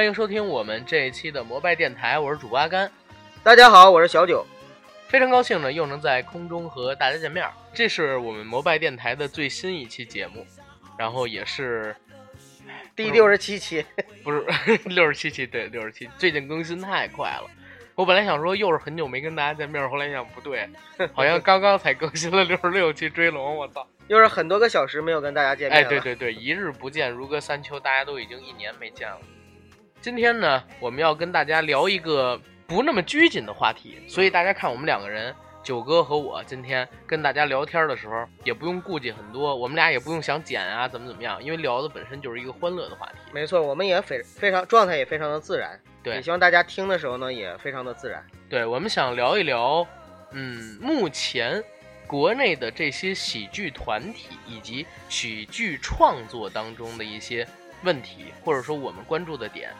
[0.00, 2.90] 欢迎收听我们这一期的摩拜电台，我是主播阿甘。
[3.42, 4.46] 大家好，我是小九。
[5.08, 7.46] 非常高兴呢，又能在空中和大家见面。
[7.74, 10.46] 这是我们摩拜电台的最新一期节目，
[10.96, 11.94] 然后也是
[12.96, 13.84] 第六十七期，
[14.24, 14.42] 不是
[14.88, 16.08] 六十七期，对，六十七。
[16.16, 17.50] 最近更新太快了，
[17.94, 20.66] 我本来想说又是很久没跟大家见面，后来想不对，
[21.12, 25.78] 好像刚刚才更新了六十六期追龙，我操，又是很多个小时没有跟大家见面。
[25.78, 29.20] 哎，对对对，一日不见如隔三秋，大家都已经一年没见了。
[30.00, 32.40] 今天呢，我们要跟大家聊一个。
[32.66, 43.14] 不那么拘谨的话题，所以大家看我们两个人，九哥和我今天跟大家聊天的时候，也不用顾忌很多，我们俩也不用想剪啊，怎么怎么样，因为聊的本身就是一个欢乐的话题。
[43.32, 48.24] 没错，我们也非非常状态也非常的自然，对，也希望大家听的时候呢也非常的自然。
[48.48, 49.84] 对，我们想聊一聊，
[50.30, 51.60] 嗯，目前
[52.06, 57.44] 国内的这些喜剧团体以及喜剧创作当中的一些
[57.82, 59.72] 问题，或者说我们关注的点，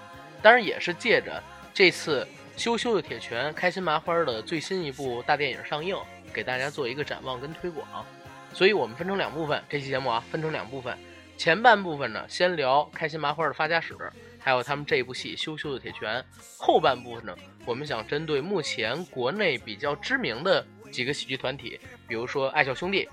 [0.42, 2.26] 当然也是借着这次。
[2.56, 5.96] 羞羞的铁拳，开心麻花的最新一部大电影上映，
[6.30, 8.04] 给大家做一个展望跟推广。
[8.52, 10.94] 所以我们分成两部分，这期节目啊分成两部分。
[11.38, 13.96] 前半部分呢，先聊开心麻花的发家史，
[14.38, 16.22] 还有他们这部戏羞羞的铁拳。
[16.58, 23.08] 后半部分呢，我们想针对目前国内比较知名的几个喜剧团体，比如说爱笑兄弟，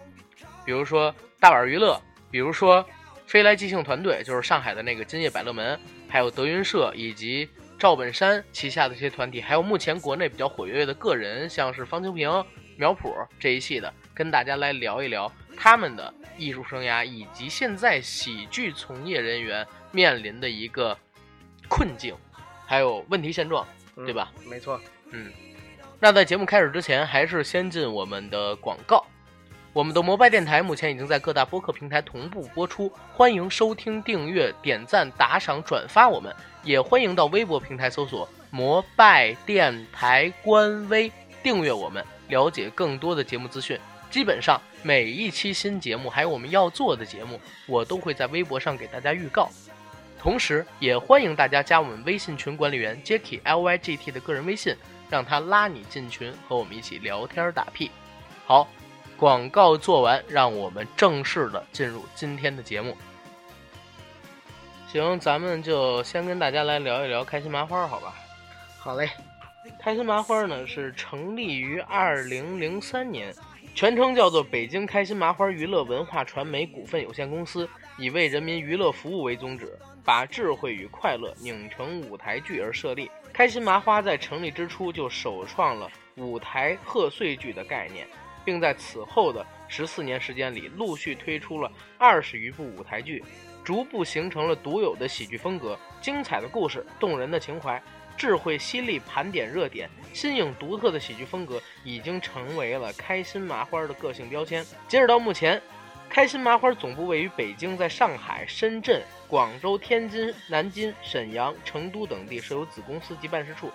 [0.66, 1.98] 比如说大碗娱乐，
[2.30, 2.86] 比如说
[3.26, 7.50] 飞来即兴团队，就是上海的那个今夜百乐门，还有德云社以及。
[7.80, 12.44] 赵本山旗下的这些团体，还有目前国内比较活跃的个人，像是方清平、
[12.76, 20.98] 苗圃这一系的，跟大家来聊一聊他们的艺术生涯，以及现在喜剧从业人员面临的一个
[21.68, 22.16] 困境，
[22.66, 23.64] 还有问题现状，
[23.98, 24.34] 对吧？
[24.50, 25.32] 没错，嗯。
[26.00, 29.06] 那在节目开始之前，还是先进我们的广告。
[29.78, 36.36] 我们的摩拜电台目前已经在各大播客平台同步播出，欢迎收听、订阅、点赞、打赏、转发我们。
[36.64, 41.12] 也欢迎到微博平台搜索“摩拜电台”官微
[41.44, 43.80] 订阅我们，了解更多的节目资讯。
[44.10, 49.48] 基本上每一期新节目，还有我们要做的节目，我都会在微博上给大家预告。
[50.18, 54.76] 同时，也欢迎大家加我们微信群管理员 Jacky L Y G T 的个人微信，
[55.08, 57.92] 让他拉你进群，和我们一起聊天打屁。
[58.48, 58.68] 好，
[59.18, 62.96] 广告做完，让我们正式的进入今天的节目。
[64.88, 68.14] 行，咱们就先跟大家来聊一聊开心麻花，好吧？
[68.80, 69.10] 好嘞。
[69.82, 73.34] 开心麻花呢是成立于二零零三年，
[73.76, 77.68] 全称叫做北京开心麻花娱乐文化传媒股份有限公司，
[77.98, 83.12] 以为人民娱乐服务为宗旨，把智慧与快乐拧成舞台剧而设立。
[83.34, 88.08] 开心麻花在成立之初就首创了舞台贺岁剧的概念，
[88.48, 93.22] 并在此后的十四年时间里陆续推出了二十余部舞台剧。
[93.62, 97.84] 逐步形成了独有的喜剧风格，精彩的故事，动人的情怀，
[98.16, 104.64] 智慧犀利盘点热点，新颖独特的喜剧风格已经成为了开心麻花的个性标签。
[104.88, 105.62] 截止到目前，
[106.08, 113.70] 开心麻花总部位于北京，在上海、深圳、广州、天津、南京、沈阳、成都等地设有子公司及办事处。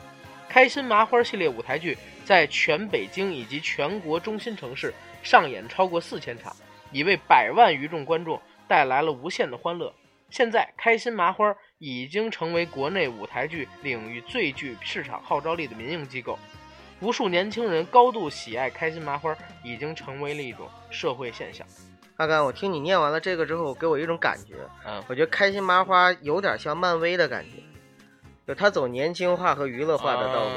[0.52, 1.96] 开心麻花系列舞台剧
[2.26, 4.92] 在全北京以及全国中心城市
[5.22, 6.54] 上演超过四千场，
[6.90, 8.38] 已为百万余众观众。
[8.68, 9.94] 带来了无限的欢乐。
[10.30, 16.38] 现在，开心麻花已经成为国内舞台剧领域最具市场号召力的民营机构。
[17.00, 19.34] 无数年轻人高度喜爱开心麻花，
[19.64, 21.66] 已经成为了一种社会现象。
[22.16, 24.54] 阿甘，我听你念完了这个之后，给我一种感觉，
[24.86, 27.62] 嗯，我觉得开心麻花有点像漫威的感觉，
[28.46, 30.50] 就他走年轻化和娱乐化的道路。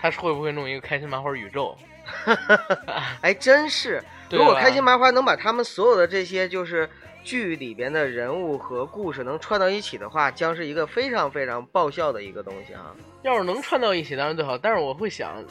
[0.00, 1.76] 他是会不会弄一个开心麻花宇宙？
[3.22, 6.88] 哎，真是， 如果开心麻花能把他们所有的这些就是。
[7.26, 12.94] 剧里边的人物和故事能串到一起的话，将是一个非常非常爆笑的一个东西啊！
[13.22, 14.58] 要是能串到一起，当然最好。
[14.58, 15.42] 但是我会想，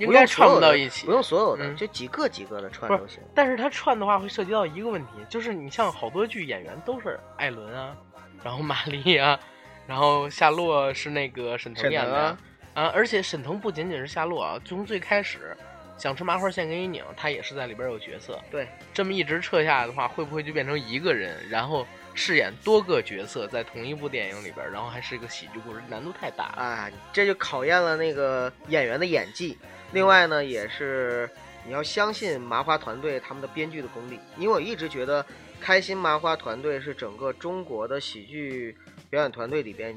[0.00, 3.20] 应该串不到一起，不用所有的，就几个几个的串都行。
[3.36, 7.96] 但是他串的话，会涉及到一个问题，就是你像好多剧演员都是艾伦啊，
[8.42, 9.38] 然后玛丽啊，
[9.86, 12.36] 然后夏洛是那个沈腾演的
[12.74, 15.56] 啊，而且沈腾不仅仅是夏洛啊，从最开始。
[15.98, 18.40] 想吃麻花线给你拧，他也是在里边有角色。
[18.50, 26.90] 对，这么一直撤下来的话，会不会就变成一个人，然后饰演多个角色在同一部电影里边，然后还是一个喜剧故事，难度太大啊！
[27.12, 29.56] 这就考验了那个演员的演技。
[29.92, 31.30] 另外呢，也是
[31.64, 35.24] 你要相信麻花团队他们的编剧的功力，因为我一直觉得
[35.60, 38.76] 开心麻花团队是整个中国的喜剧
[39.12, 39.94] 表演团队里边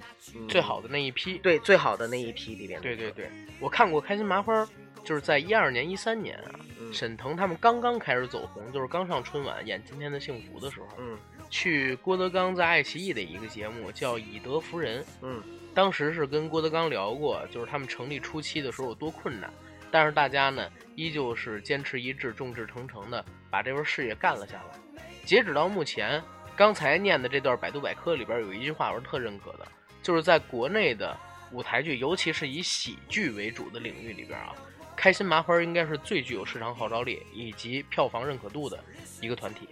[0.50, 1.38] 最好的那一批。
[1.38, 2.82] 对，最好的那一批里边。
[2.82, 3.32] 对对对，
[3.62, 4.68] 我看过开心麻花。
[5.06, 6.60] 就是在一二年、一三年啊，
[6.92, 11.16] 沈腾他们刚刚开始走红，就是刚上春晚演《今天的幸福》的时候，嗯，
[11.48, 15.04] 去郭德纲在爱奇艺的一个节目，叫《以德服人》。
[15.22, 15.44] 嗯，
[15.76, 19.54] 当时是跟郭德纲聊过，就是他们成立初期的时候有多困难，
[19.92, 25.00] 但是大家呢依旧是坚持一致、众志成城的把这份事业干了下来。
[25.24, 26.20] 截止到目前，
[26.56, 29.68] 刚才念的这段百度百科里边有一句话我是特认可的，
[30.02, 31.16] 就是在国内的
[31.52, 34.56] 舞台剧，尤其是以喜剧为主的领域里边啊，
[34.96, 38.82] 开心麻花应该是最具有市场号召力以及票房认可度的
[39.20, 39.68] 一个团体，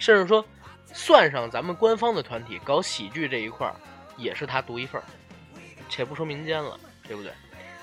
[0.00, 0.44] 甚至说，
[0.92, 3.76] 算上咱们官方的团体搞喜剧这一块儿，
[4.16, 5.04] 也是他独一份儿。
[5.88, 7.32] 且不说民间了，对不对？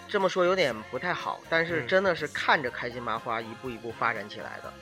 [0.09, 4.73] 这么说有点不太好，但是嗯真的是看着开心麻花一步一步发展起来的。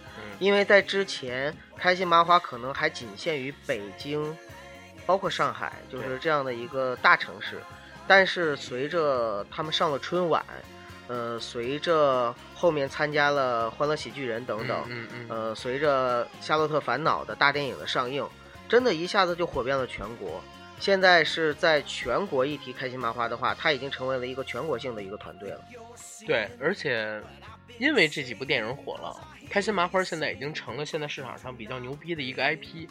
[0.42, 4.36] 嗯因为在之前，开心麻花可能还仅限于北京，
[5.06, 7.62] 包括上海，就是这样的一个大城市。
[8.08, 10.44] 但是随着他们上了春晚，
[11.08, 18.28] 呃，随着后面参加了《欢乐喜剧人》等等，嗯嗯嗯呃，随着《夏洛特烦恼》的大电影的上映，
[18.68, 20.42] 真的一下子就火遍了全国。
[20.80, 25.62] 现在是在全国一提开心麻花的话，它已经成为了一个全国性的一个团队了。
[26.26, 27.22] 对，而且
[27.78, 29.16] 因为这几部电影火了，
[29.52, 32.88] 开心麻花现在已经成了现在市场上比较牛逼的一个 IP，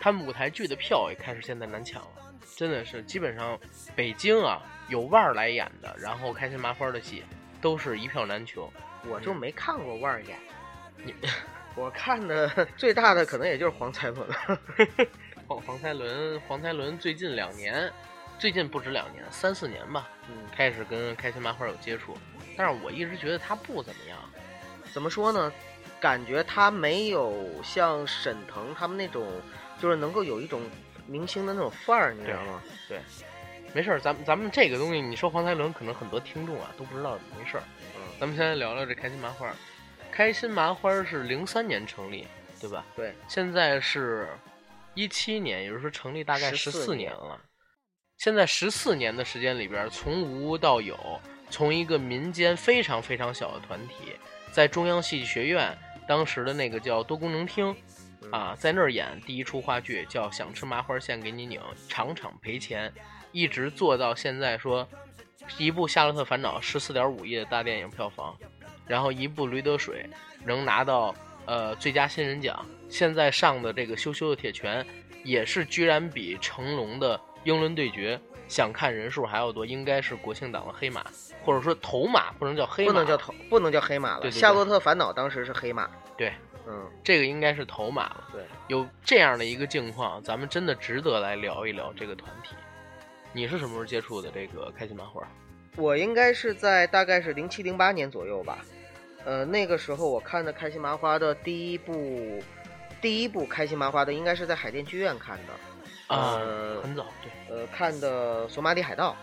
[0.00, 2.08] 他们舞台剧的票也开始现在难抢了，
[2.56, 3.60] 真的是基本上
[3.94, 7.22] 北京啊有腕儿来演的，然后开心麻花的戏
[7.60, 8.72] 都是一票难求。
[9.06, 10.38] 我就没看过腕儿演，
[11.04, 11.14] 你
[11.76, 14.58] 我看的最大的可能也就是黄才伦 了。
[15.46, 17.92] 黄黄才伦，黄才伦最近两年，
[18.38, 22.16] 最近不止两年，三四年吧，嗯，开始跟开心麻花有接触，
[22.56, 24.18] 但是我一直觉得他不怎么样。
[24.90, 25.52] 怎么说呢？
[26.00, 29.26] 感觉他没有像沈腾他们那种，
[29.80, 30.60] 就是能够有一种
[31.06, 32.62] 明星的那种范儿，你知道吗？
[32.88, 32.98] 对
[33.74, 37.62] 没事儿，咱们咱们这个东西，你说黄才伦，可能很多听众啊都不知道，没事儿。
[37.96, 39.54] 嗯，咱们先来聊聊这开心麻花。
[40.10, 42.26] 开心麻花是零三年成立，
[42.60, 42.84] 对吧？
[42.96, 44.28] 对，现在是
[44.94, 47.38] 一七年，也就是说成立大概十14四年了。
[48.16, 51.20] 现在十四年的时间里边，从无到有，
[51.50, 53.94] 从一个民间非常非常小的团体，
[54.50, 55.76] 在中央戏剧学院
[56.08, 57.72] 当时的那个叫多功能厅
[58.22, 58.32] 嗯。
[58.32, 62.92] 啊，在那儿演第一出话剧叫《想吃麻花馅给你拧》，场场赔钱，
[63.30, 64.86] 一直做到现在说，
[65.56, 68.36] 一部《夏洛特烦恼》十四点五亿的大电影票房，
[68.86, 70.04] 然后一部《驴得水》
[70.46, 71.14] 能拿到
[71.46, 74.84] 呃最佳新人奖，现在上的这个《羞羞的铁拳》
[75.24, 78.16] 也是居然比成龙的《英伦对决》
[78.48, 81.06] 想看人数还要多，应该是国庆档的黑马，
[81.48, 84.20] 或者说头马，不能叫黑马，不能叫头，不能叫黑马了。
[84.20, 85.88] 对对对夏洛特烦恼当时是黑马。
[86.14, 86.30] 对，
[86.66, 88.24] 嗯，这个应该是头马了。
[88.30, 92.54] 对，有这样的一个境况，咱们真的值得来聊一聊这个团体。
[93.32, 95.26] 你是什么时候接触的这个开心麻花？
[95.76, 98.58] 我应该是在大概是零七零八年左右吧。
[99.24, 102.42] 呃，那个时候我看的开心麻花的第一部，
[103.00, 106.14] 第一部开心麻花的应该是在海淀剧院看的。
[106.14, 109.16] 啊，呃很早，对，呃，看的《索马里海盗》。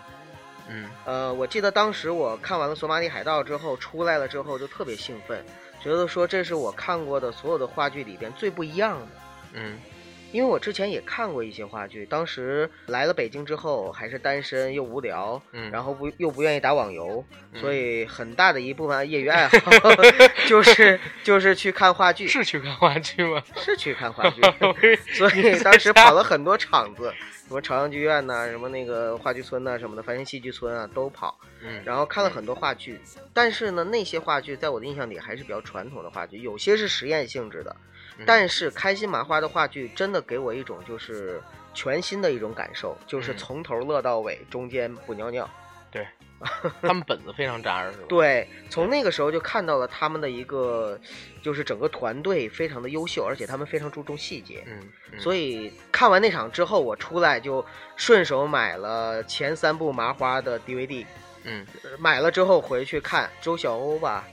[0.67, 5.45] 嗯呃，我记得当时我看完了《索马里海盗》之后，出来了之后就特别兴奋，
[5.81, 9.07] 觉得说这是我看过的所有的话剧里边最不一样的。
[9.53, 9.79] 嗯
[10.31, 19.71] 因为我之前也看过一些话剧，当时来了北京之后还是单身又无聊，嗯，然后不又不愿意打网游，嗯所以很大的一部分业余爱好
[20.47, 23.41] 就是就是去看话剧， 是去看话剧吗？
[23.55, 24.41] 是去看话剧，
[25.15, 27.13] 所以当时跑了很多场子，
[27.47, 32.99] 什么朝阳剧院呐、什么那个话剧村呐、什么的，繁星戏剧村啊都跑，嗯，然后看了很多话剧，
[33.33, 37.94] 但是呢，那些话剧在我的印象里还是比较传统的话剧，有些是实验性质的，嗯
[38.25, 41.41] 但是开心麻花的话剧真的给我一种就是
[41.73, 45.49] 全新的一种感受，就是嗯从头乐到尾，中间不尿尿。
[45.91, 46.05] 对
[46.81, 48.05] 他们本子非常扎实，是吧？
[48.09, 50.99] 对，从那个时候就看到了他们的一个，
[51.41, 54.61] 就是整个团队非常的优秀，而且他们非常注重细节。
[54.67, 54.81] 嗯，
[55.13, 61.05] 嗯，所以看完那场之后，我出来就顺手买了前三部麻花的 DVD，
[61.43, 64.25] 嗯，呃买了之后回去看周晓鸥吧，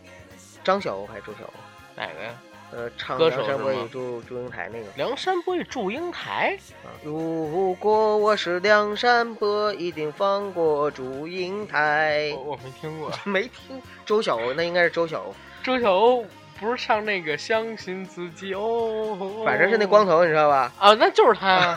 [0.64, 1.50] 张晓鸥还是周晓鸥？
[1.96, 2.34] 哪个呀？
[2.74, 4.86] 呃，唱歌《梁山伯与祝祝英台》那个。
[4.96, 12.52] 梁山伯与祝英台，啊如果我是梁山伯，一定放过祝英台我。
[12.52, 13.12] 我没听过。
[13.24, 16.24] 没听周晓鸥，那应该是周晓鸥，周晓鸥
[16.58, 20.72] 不是唱那个相信自己哦，反正是那光头，你知道吧？
[20.78, 21.76] 啊，那就是他 呀。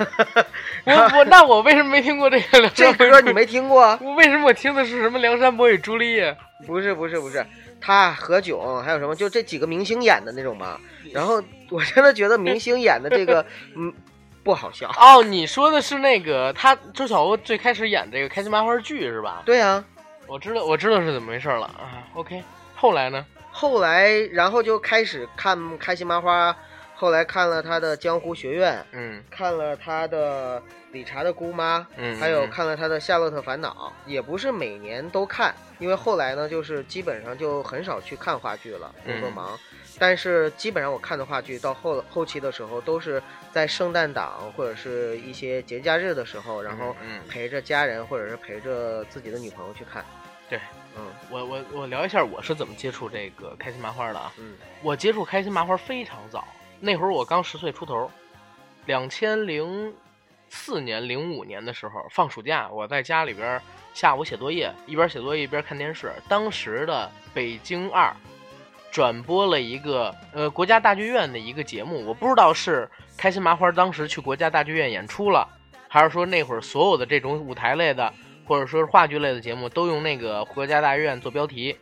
[0.85, 3.99] 我我那我为什么没听过这个梁这山伯与歌你没听过？
[4.01, 6.37] 我为什么我听的是什么梁山伯与朱丽叶？
[6.65, 7.45] 不是不是不是，
[7.85, 10.79] 他何炅还有什么，就这几个明星演的那种嘛。
[11.13, 11.39] 然后
[11.69, 13.45] 我真的觉得明星演的这个，
[13.77, 13.93] 嗯，
[14.43, 14.89] 不好笑。
[14.99, 19.43] 哦，你说的是那个他周晓鸥最开始演这个开心麻花剧是吧？
[19.45, 19.85] 对啊，
[20.25, 22.01] 我知道，我知道是怎么回事了啊。
[22.15, 22.41] OK，
[22.75, 23.23] 后来呢？
[23.51, 26.53] 后来然后就开始看开心麻花
[26.95, 29.23] 后来看了他的《江湖学院》，嗯。
[29.29, 30.59] 看了他的
[30.91, 39.59] 《理查的姑妈》，嗯，还有嗯看了他的《夏洛特烦恼》，也不是每年都看，因为后来呢，就是基本上就很少去看话剧了，工作嗯忙。
[39.97, 43.21] 但是基本上我看的话剧到后后期的时候，都是
[43.51, 46.95] 在圣诞档或者是一些节假日的时候，然后
[47.29, 50.03] 陪着家人或者是陪着自己的女朋友去看。
[50.49, 50.59] 对，
[50.97, 51.07] 嗯。
[51.29, 54.33] 我我我聊一下我是怎么接触这个开心麻花的啊。
[54.37, 54.55] 嗯。
[54.81, 56.45] 我接触开心麻花非常早，
[56.85, 58.11] 那会儿我刚十岁出头，
[58.85, 59.91] 两千零
[60.49, 63.59] 四年、零五年的时候放暑假，我在家里边
[63.91, 66.13] 下午写作业，一边写作业一边看电视。
[66.29, 68.15] 当时的北京二
[68.91, 72.87] 转播了一个呃国家大剧院的一个节目，我不知道是
[73.17, 75.49] 开心麻花当时去国家大剧院演出了，
[75.87, 78.13] 还是说那会儿所有的这种舞台类的
[78.45, 81.75] 或者说是话剧类的节目都用那个国家大剧院做标题，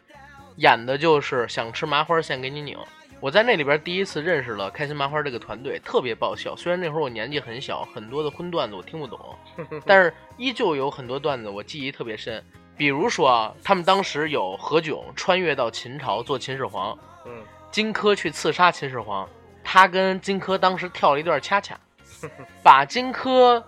[0.55, 2.77] 演的就是想吃麻花现给你拧。
[3.23, 6.53] 我在那里边第一次认识了开心麻花这个团队，特别爆笑。
[6.57, 9.17] 虽然那会儿我年纪很小，很多的荤段子我听不懂，
[9.87, 12.43] 但是依旧有很多段子我记忆特别深。
[12.75, 17.31] 比如说啊，他们当时有何炅穿越到秦朝做秦始皇，嗯
[17.71, 19.25] 荆轲去刺杀秦始皇，
[19.63, 21.79] 他跟荆轲当时跳了一段恰恰，
[22.61, 23.63] 把荆轲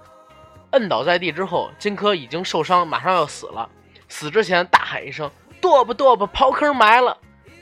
[0.72, 3.70] 摁倒在地之后，荆轲已经受伤，马上要死了，
[4.10, 5.32] 死之前大喊一声
[5.62, 7.18] “剁吧剁吧，刨坑埋了”，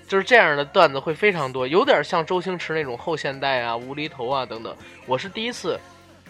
[0.07, 4.75] 就是这样的段子会非常多，有点像周星驰那种后现代啊、无厘头啊等等。
[5.05, 5.79] 我是第一次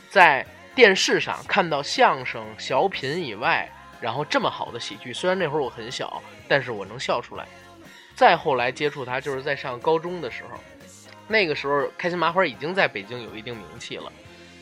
[0.09, 5.11] 在电视上看到相声、小品以外，然后这么好的喜剧。
[5.11, 7.45] 虽然那会儿我很小，但是我能笑出来。
[8.15, 10.59] 再后来接触他，就是在上高中的时候，
[11.27, 14.11] 那个时候开心麻花已经在北京有一定名气了。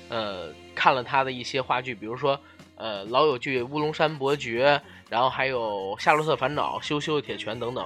[0.10, 2.40] 呃，看了他的一些话剧，比如说
[2.76, 7.86] 呃《老友记》《乌龙山伯爵》，然后还有《夏洛特烦恼》《羞羞的铁拳》等等。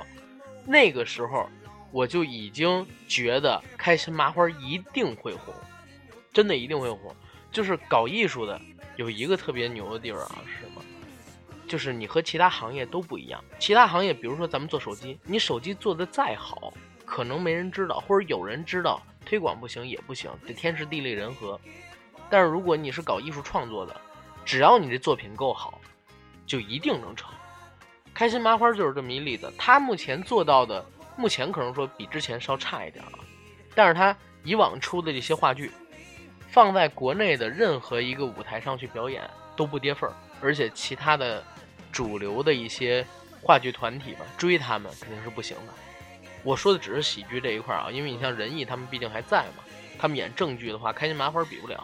[0.65, 1.49] 那个时候
[1.91, 5.53] 我就已经觉得开心麻花一定会红，
[6.33, 7.15] 真的一定会红。
[7.51, 8.59] 就是搞艺术的
[8.97, 10.81] 有一个特别牛的地方啊，是什么？
[11.67, 13.43] 就是你和其他行业都不一样。
[13.59, 16.73] 其他行业，比如说咱们做手机，你手机做的再好，
[17.05, 21.59] 可能没人知道，或者有人知道，推广不行也不行，得天时地利人和。
[22.29, 23.95] 但是如果你是搞艺术创作的，
[24.43, 25.79] 只要你这作品够好，
[26.45, 27.31] 就一定能成。
[28.15, 30.83] 开心麻花就是这么一例子，他目前做到的，
[31.17, 33.19] 目前可能说比之前稍差一点了，
[33.75, 35.69] 但是他以往出的这些话剧，
[36.49, 41.43] 放在国内的任何一个舞台上去表演都不跌份儿，而且其他的
[41.91, 43.05] 主流的一些
[43.41, 45.73] 话剧团体吧，追他们肯定是不行的。
[46.41, 49.63] 我说的只是喜剧这一块儿啊，因为你像仁义他们毕竟还在嘛，
[49.99, 51.83] 他们演正剧的话，开心麻花比不了。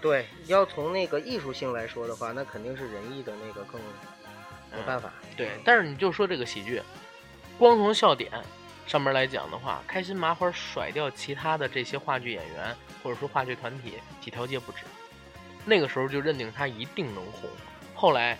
[0.00, 3.80] 对，要从那个艺术性来说的话，那肯定是仁义的那个更
[4.76, 5.12] 没办法。
[5.36, 6.82] 对，但是你就说这个喜剧，
[7.58, 8.30] 光从笑点
[8.86, 14.78] 上面来讲的话，开心麻花甩掉其他的这些话剧演员或者说话剧团体几条街不止。
[15.64, 17.48] 那个时候就认定他一定能红。
[17.94, 18.36] 后来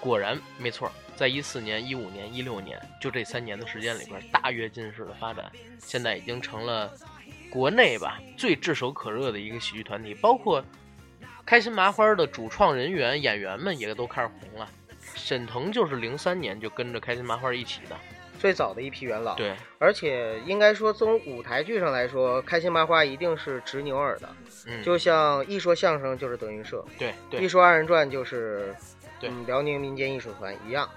[0.00, 6.92] 果然没错，在一四年、一五年、一六年，就这三年的时间里边，大跃进式的发展，现在已经成了
[7.50, 10.62] 国内吧最炙手可热的一个喜剧团体，包括
[11.46, 14.68] 开心麻花的主创人员、演员们也都开始红了。
[15.16, 17.96] 沈腾就是零三年就跟着开心麻花一起的，
[18.38, 24.28] 最早的一批元老。，对，而且应该说从舞台剧上来说，开心麻花一定是直牛耳的。
[24.66, 28.74] 嗯，就像一说相声就是德云社，对一说二人转就是
[29.18, 30.88] 对嗯辽宁民间艺术团一样。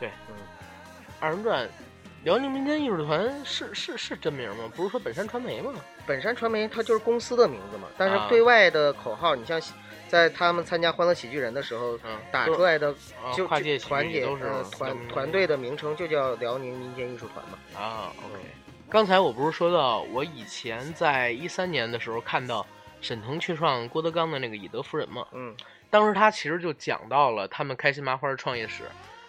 [0.00, 0.34] 对，嗯，
[1.20, 1.68] 二人转，
[2.24, 4.70] 辽宁民间艺术团是是是真名吗？
[4.74, 5.72] 不是说本山传媒吗？
[6.06, 9.60] 本山传媒它就是公司的名字嘛，但啊是对外的口号，你像
[10.08, 12.90] 在他们参加《欢乐喜剧人》的时候嗯，打出来的
[13.22, 14.26] 啊就跨界喜就团结
[14.72, 17.58] 团团队的名称就叫辽宁民间艺术团嘛。
[17.80, 18.42] 啊，OK。
[18.88, 22.66] 刚才我不是说到我以前在一三年的时候看到
[23.00, 25.54] 沈腾去创郭德纲的那个《以德服人》嘛，嗯
[25.90, 28.84] 当时他其实就讲到了他们开心麻花的创业史，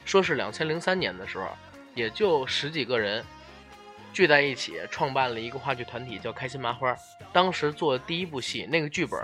[0.05, 1.47] 说是两千零三年的时候，
[1.93, 3.23] 也就十几个人
[4.11, 6.95] 聚在一起创办了一个话剧团体，叫开心麻花。
[7.31, 9.19] 当时做的第一部戏，那个剧本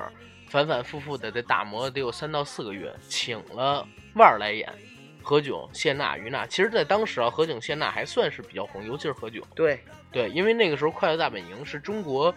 [0.56, 4.74] 反反复复的得打磨得有三到四个月，请了腕儿来演，
[5.22, 6.48] 何炅、谢娜、于娜。
[6.48, 9.44] 其实，在当时啊，何炅、谢娜还算是比较红，尤其是何炅。
[9.54, 9.82] 对，
[10.14, 12.34] 对，因为那个时候《快乐大本营》是中国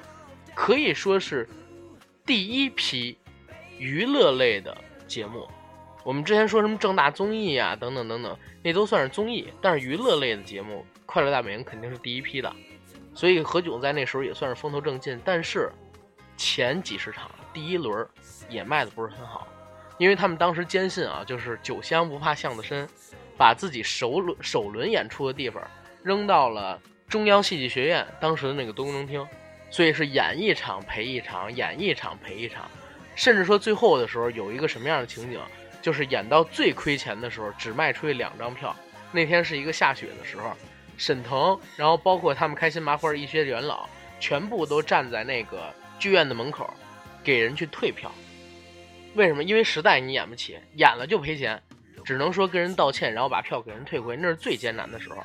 [0.52, 1.48] 可以说是
[2.26, 3.16] 第一批
[3.78, 5.48] 娱乐类的节目。
[6.02, 12.52] 我们之前说什么正大综艺啊、等等等等，那都算是综艺，但是娱乐类的节目，《快乐大本营》肯定是第一批的。
[13.14, 15.70] 所以何炅在那时候也算是风头正劲，但是
[16.36, 18.06] 前几十场第一轮
[18.48, 19.46] 也卖的不是很好，
[19.98, 22.88] 因为他们当时坚信啊，就是酒香不怕巷子深，
[23.36, 25.62] 把自己首轮首轮演出的地方
[26.02, 29.26] 扔到了中央戏剧学院当时的那个多功能厅，
[29.70, 32.70] 所以是演一场赔一场，演一场赔一场，
[33.14, 35.40] 甚至说最后的时候有一个什么样的情景，
[35.80, 38.74] 就是演到最亏钱的时候，只卖出去两张票。
[39.10, 40.52] 那天是一个下雪的时候，
[40.96, 43.88] 沈腾，然后包括他们开心麻花一些元老，
[44.20, 46.72] 全部都站在那个剧院的门口，
[47.28, 48.10] 给人去退票。
[49.14, 49.44] 为什么？
[49.44, 51.62] 因为实在你演不起，演了就赔钱，
[52.02, 55.16] 只能说跟人道歉，然后把票给人退回，那是最艰难的时候。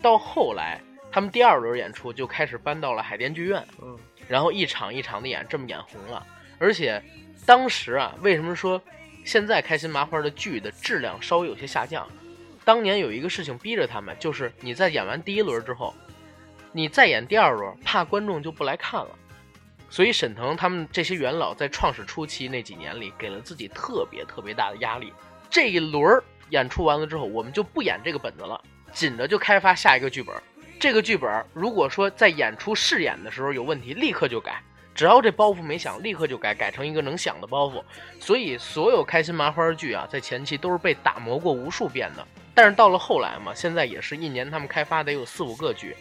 [0.00, 0.80] 到后来，
[1.12, 3.94] 他们第二轮演出就开始搬到了海淀剧院，嗯，
[4.26, 6.26] 然后一场一场的演，这么演红了。
[6.58, 7.02] 而且
[7.44, 8.80] 当时啊，为什么说
[9.22, 12.08] 现在开心麻花的剧的质量稍微有些下降？
[12.64, 15.94] 当年有一个事情逼着他们，就是你在演完第一轮之后，
[16.72, 19.10] 你再演第二轮，怕观众就不来看了。
[19.90, 25.12] 所以沈腾他们这些元老在创始初期那几年里，给了自己特别特别大的压力。
[25.50, 28.58] 这一轮演出完了之后，我们就不演这个本子了，
[28.92, 30.34] 紧着就开发下一个剧本。
[30.78, 34.62] 这个剧本如果说在演出试演的时候有问题，立刻就改。
[34.94, 37.82] 只要这包袱没响，立刻就改，改成一个能响的包袱。
[38.18, 42.26] 所以所有开心麻花剧啊，在前期都是被打磨过无数遍的。
[42.54, 45.96] 但是到了后来嘛，现在也是一年他们开发得有四五个剧，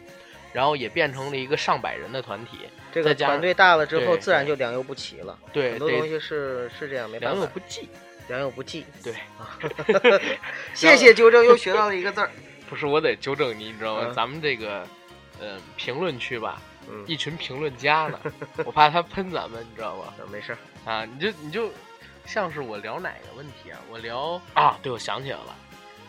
[0.54, 2.60] 然后也变成了一个上百人的团体。
[2.92, 5.38] 这个团队大了之后，自然就良莠不齐了。
[5.54, 7.90] 对，很多东西是是这样，没办法，良莠不济。
[8.28, 8.86] 良莠不济。
[9.04, 9.14] 对，
[10.74, 12.30] 谢谢纠正，又学到了一个字儿。
[12.70, 14.06] 不是我得纠正你，你知道吗？
[14.08, 14.86] 嗯咱们这个，
[15.40, 18.20] 呃，评论区吧，嗯，一群评论家呢，
[18.64, 20.14] 我怕他喷咱们，你知道吗？
[20.20, 20.58] 嗯没事儿。
[20.86, 21.72] 啊，你就你就
[22.26, 23.80] 像是我聊哪个问题啊？
[23.90, 25.56] 我聊啊，对，我想起来了，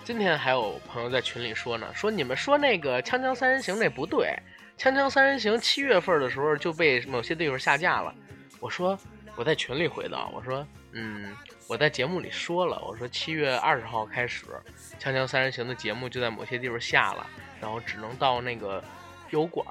[0.03, 4.35] 今天还有朋友在群里说呢，说你们说那个《锵锵三人行》那不对，
[4.81, 8.13] 《锵锵三人行》七月份的时候就被某些地方下架了。
[8.59, 8.99] 我说
[9.37, 11.33] 我在群里回的，我说嗯，
[11.69, 14.47] 我在节目里说了，我说七月二十号开始，
[15.01, 17.27] 《锵锵三人行》的节目就在某些地方下了，
[17.61, 18.83] 然后只能到那个
[19.29, 19.65] 油管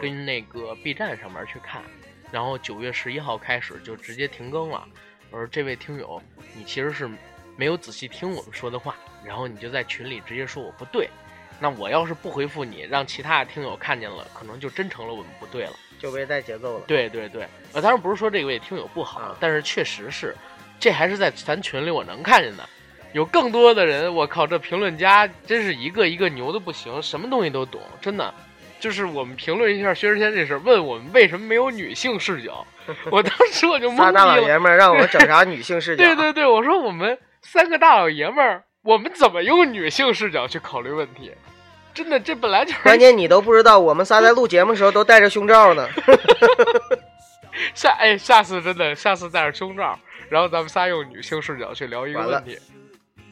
[0.00, 1.82] 跟那个 B 站上面去看。
[2.32, 4.88] 然后九月十一号开始就直接停更了。
[5.30, 6.20] 我说这位听友，
[6.54, 7.08] 你其实是
[7.56, 11.08] 没有仔细听我们说的话，然后你就在群里直接说我不对。
[11.58, 15.72] 那我要是不回复你，让其他的听友看见了，可能就真成了我们不对了。
[15.98, 16.84] 就被带节奏了。
[16.86, 20.36] 对对对，呃，当然不是说这位听友不好，啊但是确实是，
[20.78, 22.68] 这还是在咱群里我能看见的。
[23.14, 28.34] 有更多的人，我靠，这评论家真是一个一个牛的不行，什么东西都懂，真的。
[28.78, 32.66] 就是我们评论一下薛之谦这事儿，问我们为什么没有女性视角，
[33.10, 34.38] 我当时我就懵了大老。
[34.38, 36.04] 爷们儿让我们整啥女性视角？
[36.04, 41.32] 对对对，我说我们三个大老爷们儿，我们怎么用女性视角去考虑问题？
[41.94, 45.88] 真的，这本来就是关键你都不知道，我们仨在录节目的时候都戴着胸罩呢。
[47.74, 52.58] 下哎，下次真的，下次戴着胸罩，然后咱们仨用女性视角去聊一个问题。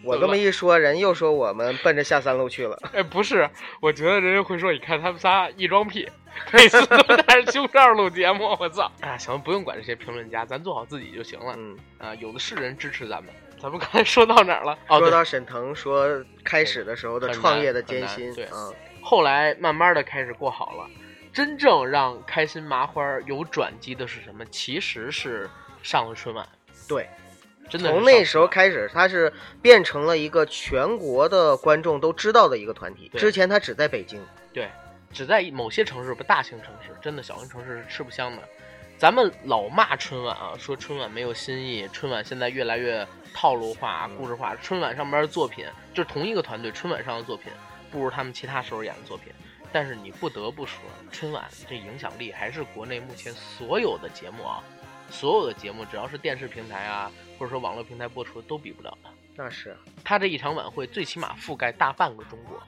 [0.02, 2.78] 我这么一说，人又说我们奔着下三路去了。
[2.92, 3.48] 哎，不是，
[3.80, 6.08] 我觉得人家会说，你看他们仨异装癖，
[6.52, 8.90] 每次都戴着胸罩录节目，我操！
[9.00, 11.54] 啊，行，不用管这些评论家，咱做好自己就行了。
[11.56, 13.32] 嗯，啊，有的是人支持咱们。
[13.64, 14.78] 咱们刚才说到哪儿了？
[14.88, 20.86] 哦，说到沈腾说开始的时候的创业的艰辛对，嗯，后来慢慢的开始过好了。
[21.32, 24.44] 真正让开心麻花有转机的是什么？
[24.50, 25.48] 其实是
[25.82, 26.46] 上了春晚，
[26.86, 27.08] 对，
[27.70, 33.10] 真的从那时候开始，他是变成了一个全国的观众都知道的一个团体。
[33.16, 34.20] 之前他只在北京，
[34.52, 34.68] 对，
[35.10, 38.42] 只在某些城市不大型城市，真的小型城市是吃不香的。
[38.98, 44.56] 咱们老骂春晚啊，说春晚没有新意，春晚现在越来越套路化、嗯故事化。
[44.56, 47.52] 春晚上边的作品就是同一个团队，春晚上的作品
[47.90, 49.32] 不如他们其他时候演的作品。
[49.72, 54.62] 但是你不得不说，春晚这影响力还是国内目前所有的节目啊，
[55.10, 59.10] 所有的节目只要是电视平台啊，或者说网络平台播出都比不了的。
[59.34, 62.62] 那是他这一场晚会最起码覆盖大半个中国。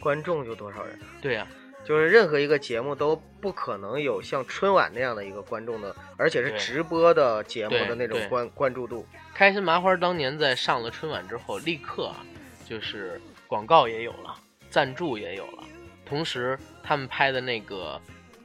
[0.00, 1.44] 观众有多少人，对呀、
[1.84, 9.04] 就是任何一个节目都不可能有像春晚那样的一个观众的，而且是直播的节目的那种关关注度。
[9.40, 12.20] 开心麻花当年在上了春晚之后，立刻啊，
[12.68, 14.36] 就是广告也有了，
[14.68, 15.64] 赞助也有了，
[16.04, 17.98] 同时他们拍的那个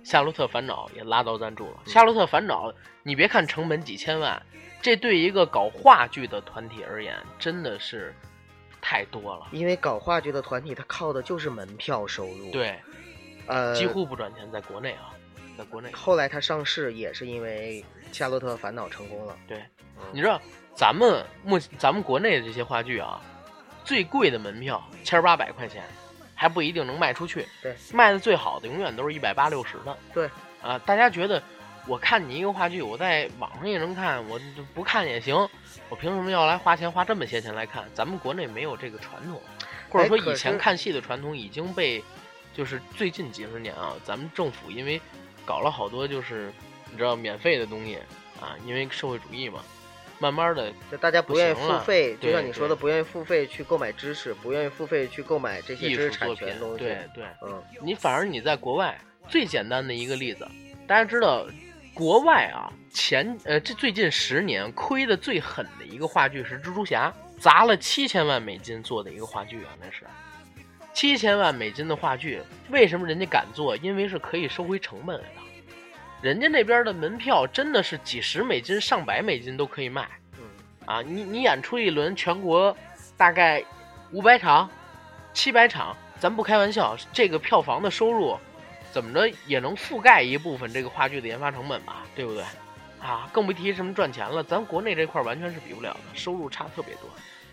[0.09, 1.79] 《夏洛特烦恼》也拉到赞助了。
[1.85, 2.71] 嗯夏洛特烦恼》，
[3.03, 4.41] 你别看成本几千万，
[4.81, 8.15] 这对一个搞话剧的团体而言，真的是
[8.79, 9.47] 太多了。
[9.51, 12.79] 因为搞话剧的团体，它靠的就是门票收入。，对，
[13.47, 15.11] 呃，几乎不赚钱，在国内啊，
[15.57, 15.91] 在国内。
[15.91, 17.83] 后来它上市也是因为
[18.15, 19.35] 《夏洛特烦恼》成功了。
[19.45, 19.57] 对，
[19.97, 20.41] 嗯你知道
[20.75, 23.21] 咱们目咱们国内的这些话剧啊，
[23.83, 25.83] 最贵的门票千八百块钱，
[26.35, 27.47] 还不一定能卖出去。
[27.61, 29.97] 对，卖的最好的永远都是一百八六十的。
[30.13, 30.29] 对，
[30.61, 31.41] 啊，大家觉得
[31.87, 35.35] 我看你一个话剧，我在网上也能看，我就不看也行，
[35.87, 37.85] 我凭什么要来花钱花这么些钱来看？
[37.93, 39.41] 咱们国内没有这个传统，
[39.89, 42.03] 或者说以前看戏的传统已经被，
[42.53, 44.99] 就是最近几十年啊，咱们政府因为
[45.45, 46.51] 搞了好多就是
[46.91, 47.97] 你知道免费的东西
[48.41, 49.61] 啊，因为社会主义嘛，
[50.19, 56.79] 慢慢的就大家不愿意付费，就像你说的，不愿意付费去购买知识，不愿意付费去购买这些知识产权的东西。
[56.79, 60.47] 对对，嗯，你反而你在国外最简单的一个例子，
[60.87, 61.45] 大家知道，
[61.93, 70.05] 国外啊前呃这最近十年亏的最狠的一个话剧是蜘蛛侠，砸了七千万美金做的一个话剧啊，那是
[70.93, 73.75] 七千万美金的话剧，为什么人家敢做？
[73.77, 75.41] 因为是可以收回成本来的，
[76.25, 80.09] 人家那边的门票真的是几十美金、上百美金都可以卖。
[80.39, 80.43] 嗯
[80.87, 82.75] 啊，你你演出一轮，全国
[83.15, 83.63] 大概
[84.11, 84.67] 五百场、
[85.33, 88.35] 七百场，咱不开玩笑，这个票房的收入
[88.91, 92.43] 怎么着也能覆盖一部分这个话剧的研发成本吧，对不对？
[92.99, 97.07] 啊，更不提什么赚钱了，咱国内这块完全是比不了的，收入差特别多，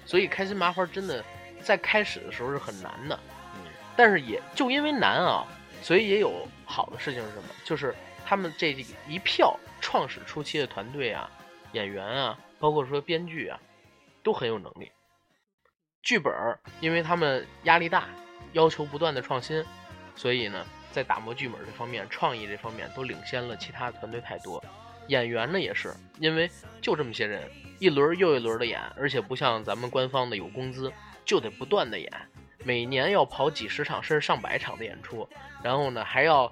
[0.07, 1.23] 所以开心麻花真的
[1.61, 3.21] 在开始的时候是很难的，
[3.55, 5.45] 嗯，但是也就因为难啊，
[5.83, 7.51] 所以也有好的事情是什么？
[7.67, 7.95] 就是
[8.33, 8.75] 他们这
[9.07, 11.31] 一票创始初期的团队啊、
[11.73, 13.61] 演员啊，包括说编剧啊，
[14.23, 14.91] 都很有能力。
[16.03, 18.09] 剧本儿，因为他们压力大，
[18.55, 19.63] 要求不断的创新，
[20.17, 24.65] 所以呢，在打磨剧本这方面、创意这方面都领先了其他团队太多。
[25.09, 27.43] 演员呢也是，因为就这么些人，
[27.81, 30.91] 一轮又一轮的演，而且不像咱们官方的有工资，
[31.27, 32.11] 就得不断的演，
[32.65, 35.29] 每年要跑几十场甚至上百场的演出，
[35.63, 36.51] 然后呢还要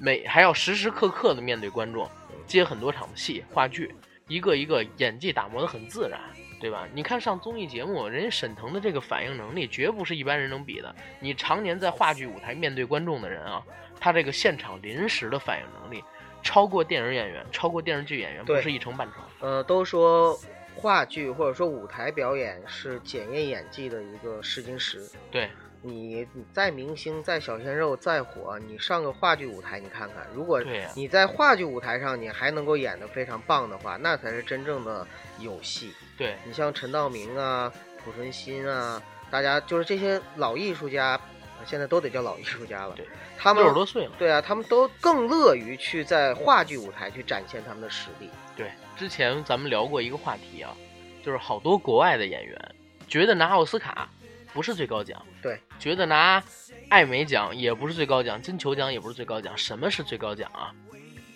[0.00, 2.08] 每还要时时刻刻的面对观众，
[2.46, 3.94] 接很多场的戏、话剧，
[4.26, 6.18] 一个一个演技打磨的很自然，
[6.58, 6.88] 对吧？
[6.94, 10.94] 你看上综艺节目，人家沈腾的这个反应能力绝不是一般人能比的。
[11.20, 13.62] 你常年在话剧舞台面对观众的人啊，
[14.00, 16.02] 他这个现场临时的反应能力，
[16.42, 19.22] 超过电影演员，超过电视剧演员，不是一成半成。
[19.40, 20.38] 呃，都说
[20.74, 25.06] 话剧或者说舞台表演是检验演技的一个试金石。
[25.30, 25.50] 对，
[25.82, 30.62] 你你再明星、再小鲜肉、再火，你上个话剧舞台，你看看，如果
[30.94, 35.06] 你在话剧舞台上你还能够演得非常棒的话，那才是真正的
[35.38, 35.92] 有戏。
[36.18, 37.72] 对，你像陈道明啊、
[38.04, 41.18] 濮存昕啊，大家就是这些老艺术家，
[41.64, 42.94] 现在都得叫老艺术家了。
[42.94, 43.06] 对，
[43.38, 44.12] 他们六十多岁了。
[44.18, 48.28] 对啊，他们都更乐于去在话剧舞台去展现他们的实力。
[48.54, 50.76] 对，之前咱们聊过一个话题啊，
[51.24, 52.74] 就是好多国外的演员
[53.08, 54.10] 觉得拿奥斯卡
[54.52, 56.42] 不是最高奖，对，觉得拿
[56.88, 60.74] 艾美奖也不是最高奖，金球奖也不是最高奖，什么是最高奖啊？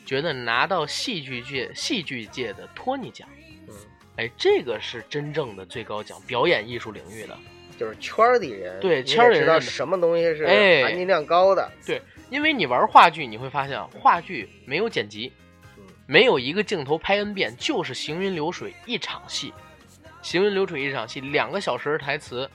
[0.06, 3.28] 觉得拿到戏剧界戏剧界的托尼奖，
[3.68, 3.74] 嗯，
[4.16, 7.36] 哎，这个是真正的最高奖，表演艺术领域的。
[7.76, 11.68] 就是圈儿里人，对圈儿里人什么东西是哎含金量高的。
[11.84, 12.00] 对
[12.30, 15.32] 因为你玩话剧，你会发现话剧没有剪辑，
[15.76, 19.52] 嗯没有一个镜头拍 n 遍，就是行云流水一场戏，
[20.22, 22.48] 行云流水一场戏，两个小时的台词，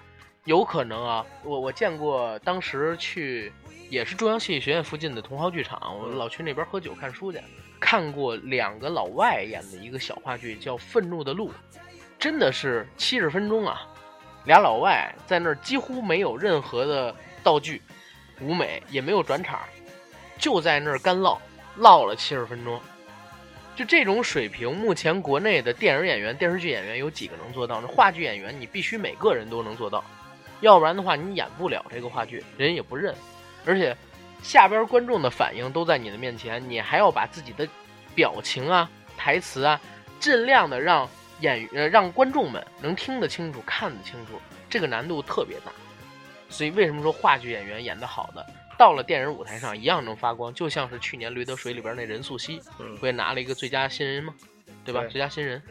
[0.50, 3.54] 有可能啊，我我见过，当时去
[3.88, 7.40] 也是中央戏剧学院附近的同好剧场，我老去那边喝酒看书去，
[7.80, 11.50] 看过两个老外演的一个小话剧，叫《愤怒的鹿》，
[12.18, 13.80] 真的是七十分钟啊，
[14.46, 17.80] 俩老外在那儿几乎没有任何的道具。
[18.42, 19.60] 舞美也没有转场，
[20.40, 21.40] 就在那儿干唠，
[21.76, 22.82] 唠了七十分钟。
[23.76, 27.80] 就这种水平，目前国内的电影演员、电视剧演员有几个能做到？
[27.82, 30.04] 那话剧演员，你必须每个人都能做到，
[30.62, 33.14] 要不然的话，你演不了这个话剧，人也不认。
[33.66, 33.96] 而且，
[34.42, 37.68] 下边观众的反应都在你的面前，你还要把自己的
[38.16, 39.80] 表情啊、台词啊，
[40.20, 41.08] 尽量的让
[41.42, 44.34] 演呃让观众们能听得清楚、看得清楚，
[44.70, 45.72] 这个难度特别大。
[46.50, 48.46] 所以为什么说话剧演员演得好的，
[48.78, 50.54] 到了电影舞台上一样能发光？
[50.54, 54.34] 就像是去年《驴得水》里边那任素汐，嗯，不也拿了一个最佳新人吗？
[54.84, 55.02] 对吧？
[55.02, 55.62] 对最佳新人。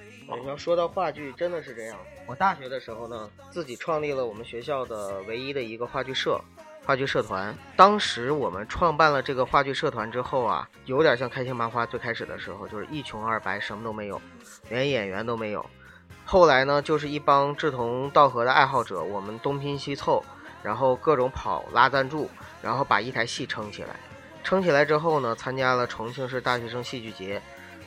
[0.40, 1.98] 你要说到话剧，真的是这样。
[2.29, 6.38] 我大学的时候呢，自己创立了我们学校的唯一的一个话剧社，
[6.85, 7.55] 话剧社团。
[7.75, 14.21] 当时我们创办了这个话剧社团之后啊，有点像开心麻花最开始的时候，就是一穷二白，什么都没有，
[14.69, 15.64] 连演员都没有。
[16.27, 20.23] 后来呢，就是一帮志同道合的爱好者，我们东拼西凑，
[20.62, 22.29] 然后各种跑拉赞助，
[22.61, 23.97] 然后把一台戏撑起来。
[24.45, 27.41] 撑起来之后呢，参加了重庆市大学生戏剧节。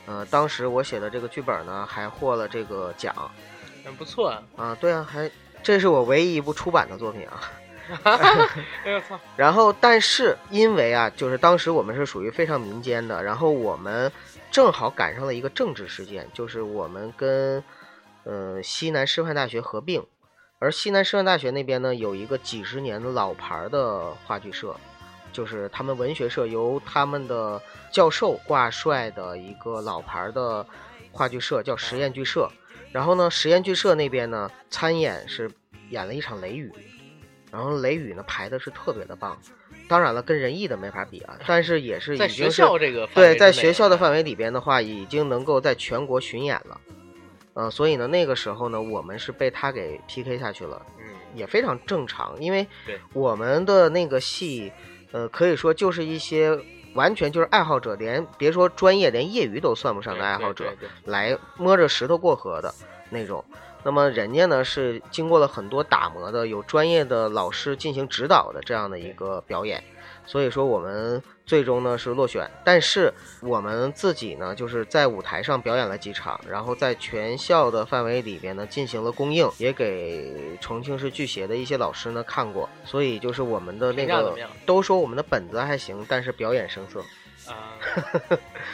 [0.06, 3.14] 呃，当时我写的这个剧本呢，还获了这个奖
[3.84, 4.42] 很不错啊！
[4.56, 5.30] 啊，对啊，还
[5.62, 7.40] 这是我唯一一部出版的作品啊。
[8.84, 9.18] 哎呦操！
[9.36, 14.10] 然后，但是因为啊，就是当时我们是属于非常民间的，然后我们
[14.50, 17.62] 正好赶上了一个政治事件，就是我们跟
[18.24, 20.06] 呃西南师范大学合并，
[20.60, 24.74] 而西南师范大学那边呢有一个几十年的老牌儿的话剧社，
[25.32, 30.64] 就是他们文学社由他们的教授挂帅的一个老牌儿的
[31.10, 32.48] 话剧社，叫实验剧社。
[32.92, 35.50] 然后呢，实验剧社那边呢参演是
[35.90, 36.70] 演了一场《雷雨》，
[37.50, 39.38] 然后《雷雨》呢排的是特别的棒。
[39.88, 46.80] 当然了，跟仁义的没法比啊，但是也是在学已经是校这个范围对，在学校的范围里边的话，已经能够在全国巡演了。
[47.54, 52.66] 呃，所以呢，那个时候呢，我们是被他给 PK 下去了，嗯，也非常正常，因为
[53.12, 54.72] 我们的那个戏，
[55.10, 56.58] 呃，可以说就是一些
[56.94, 60.64] 完全就是爱好者，连别说专业，连业余都算不上的爱好者，
[61.04, 62.72] 来摸着石头过河的
[63.10, 63.44] 那种。
[63.84, 69.82] 那么人家呢是经过了很多打磨的，有专业的老师进行指导的这样的一个表演，
[70.24, 72.50] 所以说我们最终呢是落选。
[72.64, 87.00] 但是我们自己呢就是在舞台上表演了几场，然后在全校的范围里边呢进行了公映，也给重庆市剧协的一些老师呢看过，所以就是我们的那个都说我们的本子还行，但是表演生涩。
[87.50, 87.74] 啊，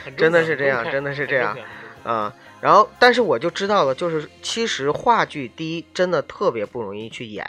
[0.04, 1.56] 很真的是这样真的是这样
[2.04, 7.44] 啊、然后但是我就知道了，就是其实话剧第一真的特别不容易去演，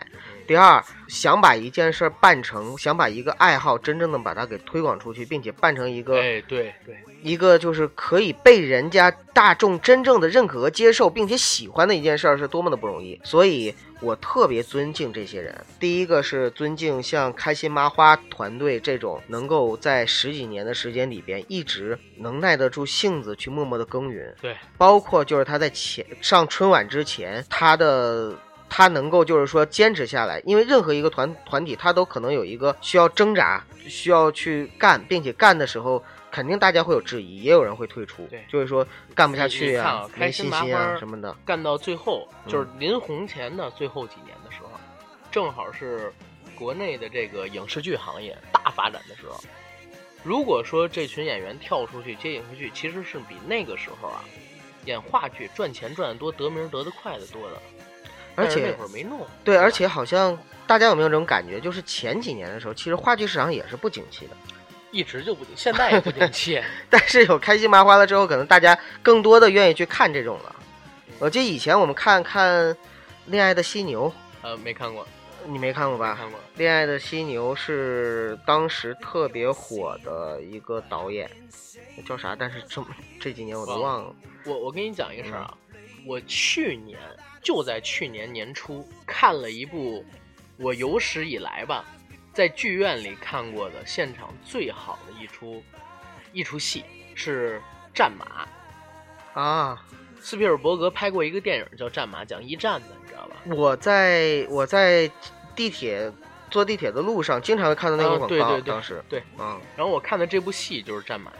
[0.49, 13.21] 第二想把一件事儿办成，想把一个爱好真正的把它给推广出去，并且办成一个、哎，对对，一个就是可以被人家大众真正的认可和接受，并且喜欢的一件事儿，是多么的不容易。
[13.23, 15.55] 所以我特别尊敬这些人。
[15.79, 28.35] 第一个是尊敬像开心麻花团队这种能够在十几年的时间里边一直能耐得住性子去默默的耕耘，对，包括就是他在前上春晚之前，他的
[28.69, 41.36] 他能够就是说坚持下来，因为任何一个团团体，他都可能有一个需要挣扎、需要去干，并且干的时候，肯定大家会有质疑，也有人会退出，就是说干不下去啊没信心啊什么的。
[41.43, 44.69] 干到最后，就是嗯临红前的最后几年的时候，
[45.32, 46.13] 正好是
[46.55, 49.39] 国内的这个影视剧行业大发展的时候。
[50.21, 54.23] 如果说这群演员跳出去接影视剧，其实是比那个时候啊，
[54.86, 57.62] 演话剧赚钱赚得多、得名得得快的多的。
[58.39, 61.60] 而且那会儿没弄，对，而且好像大家有没有这种感觉？
[61.60, 64.32] 就是前几年的时候，其实话剧市场也是不景气的。
[64.91, 66.60] 一直就不景，现在也不景气。
[66.89, 70.56] 但是有开心麻花了之后，可能大家更多的愿意去看这种了。
[71.19, 72.73] 我记得以前我们看看
[73.28, 75.04] 《恋爱的犀牛呃，没看过，》，
[75.45, 76.15] 你没看过吧？
[76.15, 76.39] 看过。
[76.56, 81.30] 《恋爱的犀牛》是当时特别火的一个导演，
[82.08, 82.36] 叫啥？
[82.36, 82.88] 但是这么
[83.19, 84.15] 这几年我都忘了。
[84.45, 86.97] 我我跟你讲一个事儿啊，嗯我去年
[87.41, 90.06] 就在去年年初看了一部
[90.58, 91.86] 我有史以来吧，
[92.34, 95.63] 在剧院里看过的现场最好的一出
[96.34, 96.84] 一出戏
[97.15, 97.58] 是
[97.93, 98.45] 《战马》。
[99.39, 99.82] 啊！
[100.21, 103.38] 斯皮尔伯格拍过一个电影叫《战马》，讲一战的，你知道吧？
[103.56, 105.10] 我在我在
[105.56, 106.12] 地铁
[106.52, 108.28] 坐地铁的路上，经常会看到那个啊广告。
[108.28, 111.32] 对对对当时，对嗯，然后我看的这部戏就是《战马》，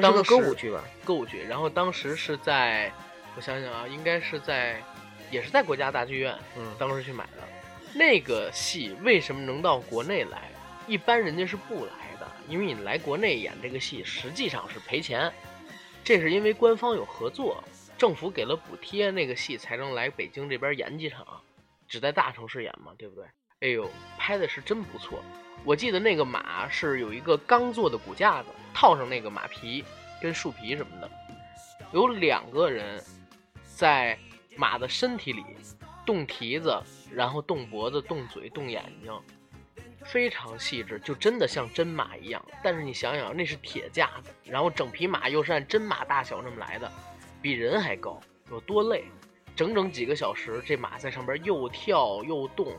[0.00, 0.84] 当是个歌舞剧吧？
[1.04, 1.42] 歌舞剧。
[1.48, 2.92] 然后当时是在，
[3.34, 4.80] 我想想啊，应该是在，
[5.30, 7.42] 也是在国家大剧院，嗯，当时去买的。
[7.94, 10.50] 那个戏为什么能到国内来？
[10.86, 15.32] 一般人家是不来的，因为你来国内演这个戏，实际上是赔钱。
[16.02, 17.62] 这是因为官方有合作，
[17.98, 21.26] 政府给了补贴，那个戏才能来北京这边演几场，
[21.86, 23.24] 只在大城市演嘛，对不对？
[23.60, 25.22] 哎呦，拍的是真不错。
[25.64, 29.84] 我记得那个马是有一个钢做的骨架子，套上那个马皮
[30.22, 31.10] 跟树皮什么的，
[31.92, 33.02] 有两个人
[33.76, 34.16] 在
[34.58, 35.44] 马的身体里
[36.04, 36.76] 动蹄子，
[37.14, 39.12] 然后动脖子、动嘴、动眼睛，
[40.04, 42.44] 非常细致，就真的像真马一样。
[42.60, 46.90] 但是你想想，那是铁架子，然后整匹马又是按真马大小那么来的，
[47.40, 49.04] 比人还高，有多累？
[49.54, 52.76] 整整几个小时，这马在上边又跳又动，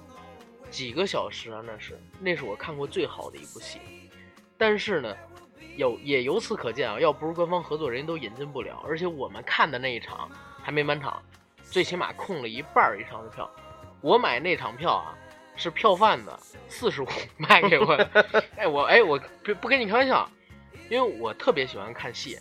[0.69, 3.79] 几个小时啊，那是那是我看过最好的一部戏。
[4.57, 5.15] 但是呢，
[5.77, 8.83] 有也由此可见啊，要不是官方合作，人家都引进不了。
[8.85, 10.29] 而且我们看的那一场
[10.61, 11.21] 还没满场，
[11.69, 13.49] 最起码空了一半儿以上的票。
[14.01, 15.15] 我买那场票啊，
[15.55, 16.31] 是票贩子
[16.67, 18.43] 四十五 卖给我的。
[18.57, 20.29] 哎，我哎我不不跟你开玩笑，
[20.89, 22.39] 因为我特别喜欢看戏。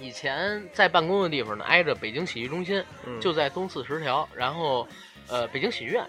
[0.00, 4.86] 以前在办公的地方呢，挨着北京喜剧中心，嗯就在东四十条，然后
[5.28, 6.04] 呃北京喜剧院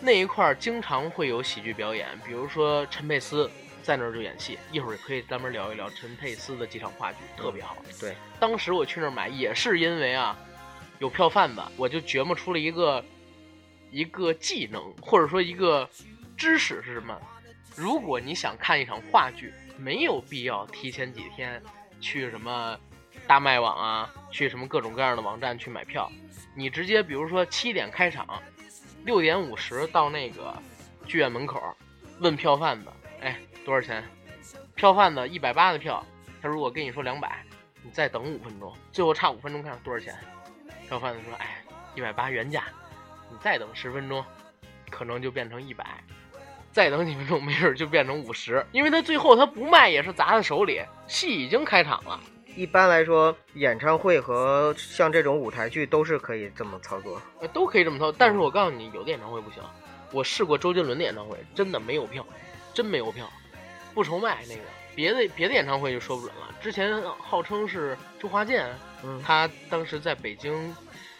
[0.00, 3.50] 那一块儿经常会有喜剧表演，比如说陈佩斯
[3.82, 7.76] 在那儿就演戏，一会儿也可以专门聊一聊陈佩斯的几场话剧，特别好。
[8.00, 10.34] 对，当时我去那儿买也是因为啊
[10.98, 13.04] 有票贩子，我就琢磨出了一个
[13.90, 15.88] 一个技能或者说一个
[16.36, 17.20] 知识是什么？
[17.76, 21.60] 如果你想看一场话剧，没有必要提前几天
[22.00, 22.78] 去什么
[23.26, 26.10] 大麦网啊，去什么各种各样的网站去买票，
[26.54, 28.40] 你直接比如说七点开场，
[29.04, 30.56] 六点五十到那个
[31.06, 31.60] 剧院门口，
[32.20, 32.88] 问票贩子，
[33.20, 34.04] 哎，多少钱？
[34.76, 36.04] 票贩子一百八的票，
[36.40, 37.44] 他如果跟你说两百，
[37.82, 40.16] 你再等五分钟，最后差五分钟看多少钱？
[40.88, 41.62] 票贩子说，哎，
[41.94, 42.64] 一百八原价，
[43.30, 44.24] 你再等十分钟，
[44.90, 45.84] 可能就变成一百。
[46.72, 52.20] 再等几分钟，没准就变成五十，因为他最后他不卖也是砸在手里，戏已经开场了。
[52.56, 57.20] 一般来说，演唱会和像这种舞台剧都是可以这么操作。
[57.40, 59.62] 呃都可以这么操，但是我告诉你，有的演唱会不行。
[60.10, 62.24] 我试过周杰伦的演唱会，真的没有票，
[62.72, 63.28] 真没有票，
[63.94, 64.62] 不愁卖那个。
[64.94, 66.54] 别的别的演唱会就说不准了。
[66.60, 68.66] 之前号称是周华健，
[69.02, 70.74] 嗯，他当时在北京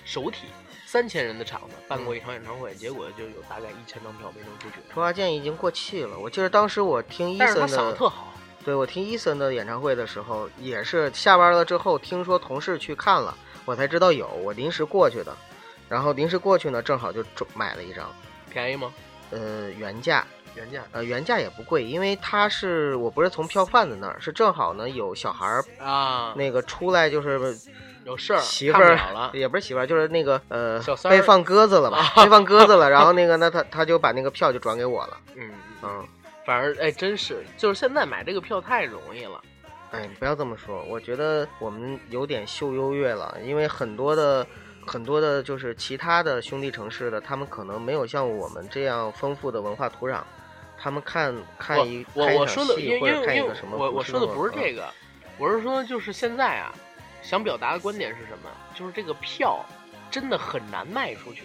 [0.04, 0.46] 首体
[0.86, 4.76] 三千人的场子办过一场演唱会，结果就有大概一千张票没能出去。
[4.94, 6.18] 周华健已经过气了。
[6.18, 8.32] 我记得当时我听伊但是他森的，嗓子特好，
[8.64, 15.36] 对我听伊森的演唱会的时候，也是下班了之后，听说同事去看了，我才知道有，我临时过去的。
[15.86, 18.10] 然后临时过去呢，正好就中买了一张，
[18.50, 18.92] 便宜吗？
[19.30, 27.56] 呃，原价，原价呃，原价也不贵，因为它是我不是从票贩子那儿，是正好呢有小孩儿啊，那个出来就是
[28.04, 29.30] 有事儿，媳妇儿。
[29.32, 35.50] 也不是媳妇儿，就是那个呃被放鸽子了吧， 被放鸽子了，然后那个那他他就把那个票就转给我了，嗯，
[35.82, 36.06] 嗯，
[36.46, 39.40] 反正哎，真是，就是现在买这个票太容易了。
[39.90, 44.44] 哎，你不要这么说，我觉得我们有点秀优越了，因为很多的
[44.84, 50.20] 很多的就是其他的兄弟城市的，他们可能没有像我们这样丰富的文化土壤，
[50.78, 54.88] 他们看看一我我我说的，因为因为因为看一个什么，我我说的不是，这个，
[55.38, 56.74] 我是说就是现在啊，
[57.22, 58.50] 想表达的观点是什么？
[58.74, 59.64] 就是这个票
[60.10, 61.42] 真的很难卖出去，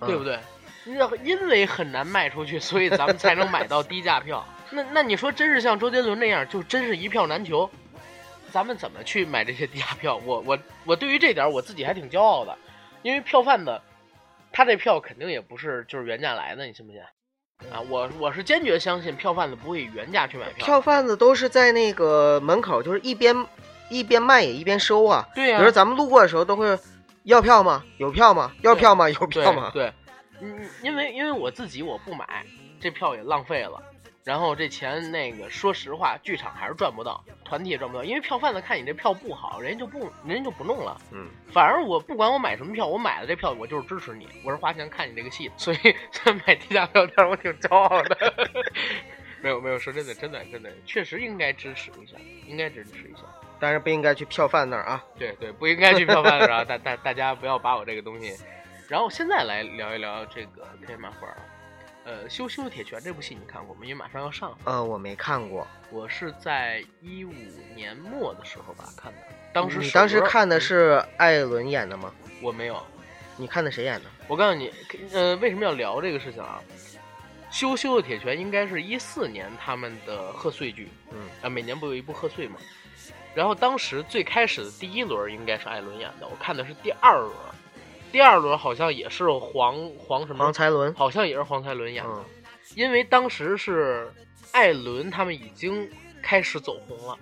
[0.00, 0.38] 嗯对不对？
[0.86, 4.44] 那因为很难卖出去，所以咱们才能买到低价票。
[4.70, 7.70] 那那你说真是像周杰伦那样，就真是一票难求，
[8.50, 10.16] 咱们怎么去买这些低价票？
[10.24, 12.56] 我我我对于这点我自己还挺骄傲的，
[13.02, 13.80] 因为票贩子
[14.50, 17.00] 他这票肯定也不是就是原价来的，你信不信？
[17.72, 20.64] 啊，我我是坚决相信票贩子不会以原价去买票。
[20.64, 23.34] 票贩子都是在那个门口，就是一边
[23.88, 25.26] 一边卖也一边收啊。
[25.34, 26.78] 对呀、比如咱们路过的时候都会
[27.24, 27.84] 要票吗？
[27.98, 28.50] 有票吗？
[28.62, 29.08] 要票吗？
[29.08, 29.70] 有票吗？
[29.72, 29.92] 对，
[30.40, 32.44] 嗯，因为因为我自己我不买，
[32.80, 33.80] 这票也浪费了。
[34.30, 40.96] 然后这钱那个，说实话，剧场还是赚不到，团体也赚不到，因为票贩子看你这票不好，人家就不人家就不弄了。
[41.10, 45.78] 嗯，反而我不管我买什么票，我买了这票，我就是支持你，我是花钱看你这个戏的，所以
[46.14, 48.32] 所以买低价票店我挺骄傲的。
[49.42, 52.16] 没有没有，说真的真的真的，确实应该支持一下，
[52.46, 53.22] 应该支持一下。
[53.58, 55.04] 但是不应该去票贩那儿啊。
[55.18, 56.64] 对对，不应该去票贩子啊！
[56.64, 58.36] 大大大家不要把我这个东西。
[58.88, 61.36] 然后现在来聊一聊这个开心麻花啊，
[62.10, 63.82] 呃，《羞羞的铁拳》这部戏你看过吗？
[63.84, 65.64] 因为马上要上，呃，我没看过。
[65.90, 67.32] 我是在一五
[67.76, 69.18] 年末的时候吧看的。
[69.52, 72.12] 当时你当时看的嗯是艾伦演的吗？
[72.42, 72.84] 我没有，
[73.36, 74.06] 你看的谁演的？
[74.26, 74.72] 我告诉你，
[75.12, 76.60] 呃，为什么要聊这个事情啊？
[77.56, 82.56] 《羞羞的铁拳》应该是一四年他们的贺岁剧，嗯啊，每年不有一部贺岁吗？
[83.36, 87.32] 然后当时最开始的第一轮应该是艾伦演的，我看的是第二轮，
[88.12, 90.92] 第二轮好像也是黄黄什么，黄才伦。
[90.94, 92.24] 好像也是黄才伦演的，嗯
[92.74, 94.12] 因为当时是
[94.52, 95.90] 艾伦他们已经
[96.22, 97.18] 开始走红了，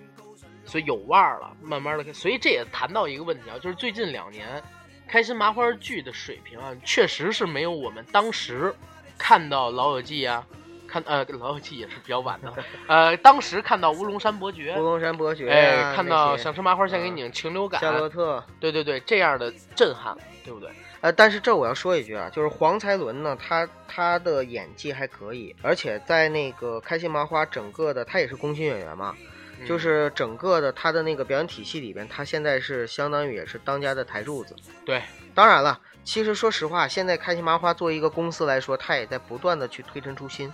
[0.64, 4.62] 所以有腕儿了，慢慢的，所以这也谈到一个问题啊，就是最近两年
[5.06, 8.74] 开心麻花剧的水平啊，确实是没有我们当时
[9.16, 10.46] 看到《老友记》啊。
[10.88, 12.52] 看呃，《老友记》也是比较晚的，
[12.88, 18.42] 呃，当时看到《乌龙山伯爵乌》，龙山伯爵哎，啊，看到想吃麻花先给你，禽流感，夏洛特。
[18.58, 20.70] 对对对，这样的震撼，对不对？
[21.00, 29.14] 呃，但是这我要说一句啊，就是黄才伦呢，他他的演技还可以，而且在那个开心麻花整个的，他也是工薪演员嘛，
[29.60, 34.56] 嗯就是整个的他的那个表演体系里边，他现在是相当于也是当家的台柱子。
[34.84, 35.02] 对，
[35.34, 40.52] 当然了，其实说实话，现在开心麻花作为一个公司来说，他也在不断的去推陈出新，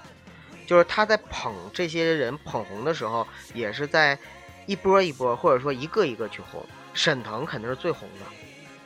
[0.67, 4.19] 就是他在捧这些人捧红的时候，也是在
[4.67, 6.65] 一波一波，或者说一个一个去红。
[6.95, 8.27] 沈腾肯定是最红的，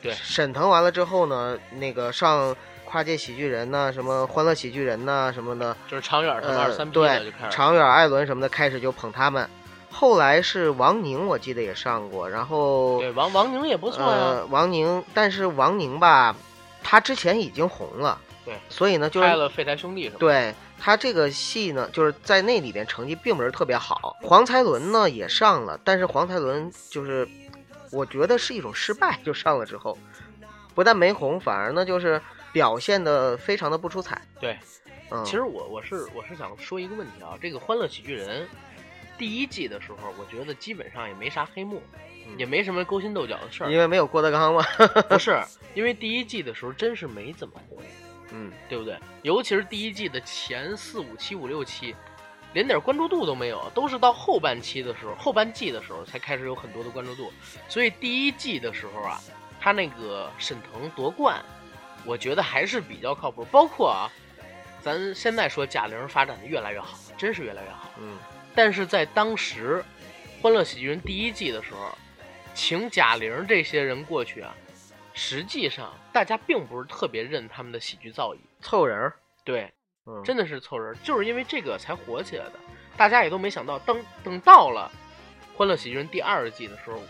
[0.01, 9.47] 对沈腾完了之后呢，那个上跨界喜剧人呐、什么欢乐喜剧人呐、什么的，就是长远他们二呃，三 P 的就对开，始，长远、艾伦什么的开始就捧他们。
[9.91, 16.35] 后来是王宁，我记得也上过，然后对王王宁也不错呀，呃，王宁，但是王宁吧，
[16.83, 24.17] 他之前已经红了，对，所以呢，就是拍了《废柴兄弟》是吧，对他这个戏呢，就是在那里边成绩并不是特别好。
[24.21, 27.27] 黄才伦呢也上了，但是黄才伦就是，
[27.91, 29.97] 我觉得是一种失败，就上了之后，
[30.73, 32.21] 不但没红，反而呢就是
[32.51, 34.21] 表现的非常的不出彩。
[34.39, 34.57] 对，
[35.11, 38.43] 嗯，其实我我是我是想说一个问题啊，这个《欢乐喜剧人》
[39.17, 41.81] 第一季的时候，我觉得基本上也没啥黑幕，
[42.27, 44.63] 嗯也没什么勾心斗角的事儿，因为没有郭德纲嘛，
[45.09, 45.37] 不是
[45.73, 47.77] 因为第一季的时候真是没怎么红，
[48.31, 48.97] 嗯，对不对？
[49.21, 51.95] 尤其是第一季的前四五期、五六期，
[52.53, 57.31] 连点关注度都没有，都是到后半期的时候、后半季的时候才开始有很多的关注度。
[57.67, 59.19] 所以第一季的时候啊，
[59.59, 61.43] 他那个沈腾夺冠，
[62.05, 63.43] 我觉得还是比较靠谱。
[63.45, 64.09] 包括啊，
[64.81, 67.89] 咱现在说贾玲发展的越来越好，真是越来越好。
[67.99, 68.17] 嗯，
[68.55, 69.83] 但是在当时，
[70.41, 71.97] 《欢乐喜剧人》第一季的时候，
[72.53, 74.55] 请贾玲这些人过去啊，
[75.19, 78.37] 实际上大家并不是特别认他们的喜剧造诣。
[78.61, 79.13] 凑人儿，
[79.43, 79.69] 对，
[80.05, 82.53] 嗯，真的是凑人儿，就是因为这个才火起来的。
[82.95, 84.89] 大家也都没想到，等等到了
[85.57, 87.01] 《欢乐喜剧人》第二季的时候，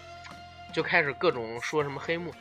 [0.74, 2.34] 就开始各种说什么黑幕。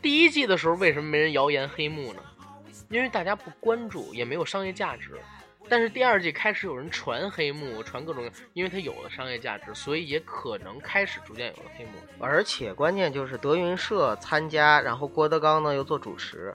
[0.00, 2.22] 第一季的时候，为什么没人谣言黑幕呢？
[2.88, 5.20] 因为大家不关注，也没有商业价值。
[5.68, 11.90] 但是第二季开始有人传黑幕，传各种，因为它有了商业价值，所以也可能开始逐渐有了黑幕。
[12.18, 16.54] 而且关键就是德云社参加，然后郭德纲呢又做主持，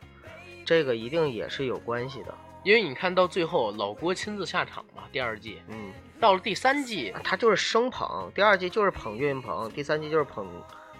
[0.66, 2.34] 这个一定也是有关系的。
[2.64, 10.48] 因为你看到最后，老郭亲自下场嘛，第二季嗯，到了第三季，他就是生捧，第二季就是捧岳云鹏，第三季就是捧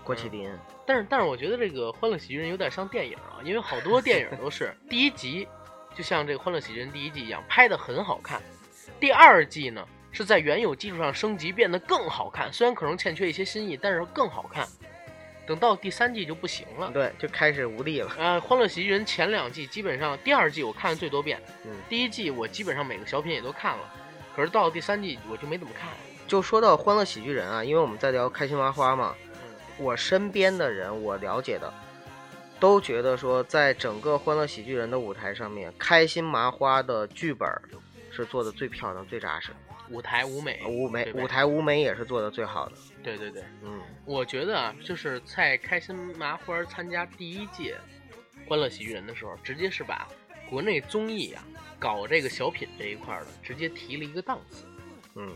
[0.04, 0.52] 郭麒麟。
[0.86, 5.48] 但是但是我觉得这个《欢乐喜剧人》有点像电影啊，因为好多电影都是 第一集
[5.96, 8.42] 就像这个《欢乐喜剧人》第一季一样拍的很好看，
[9.00, 14.68] 第二季呢是在原有基础上升级变得更好看，虽然可能欠缺一些新意，但是更好看。
[15.46, 16.90] 等到第三季就不行了。
[16.94, 18.10] 对，就开始无力了。
[18.18, 23.94] 呃，《欢乐喜剧人》前两季基本上，第二季我看的最多遍，嗯，第一季我基本上每个小品也都看了，
[24.34, 25.90] 可是到了第三季我就没怎么看。
[26.26, 31.74] 就说到《欢乐喜剧人》啊，因为我们在聊开心麻花嘛，嗯我身边的人，我了解的，
[32.64, 37.46] 都觉得说，在整个《欢乐喜剧人》的舞台上面，开心麻花的剧本
[38.10, 39.50] 是做的最漂亮、最扎实，
[39.90, 42.76] 舞台舞美，舞美舞台舞美也是做的最好的。
[43.04, 47.76] 对对对，嗯，我觉得啊，就是在开心麻花参加第一届
[48.48, 50.08] 《欢乐喜剧人》的时候，直接是把
[50.50, 51.44] 国内综艺啊
[51.78, 54.66] 搞这个小品这一块儿的，直接提了一个档次。
[55.16, 55.36] 嗯，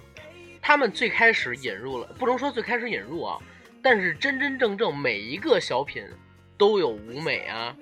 [0.62, 3.38] 他们最开始引入了，不能说最开始引入啊，
[3.84, 6.08] 但是真真正正每一个小品
[6.58, 7.76] 都有舞美啊、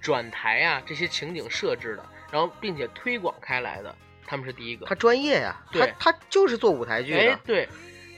[0.00, 3.94] 转台啊这些情景设置的，然后并且推广开来的，
[4.26, 4.86] 他们是第一个。
[4.86, 7.68] 他专业呀、他对他就是做舞台剧的。，哎对，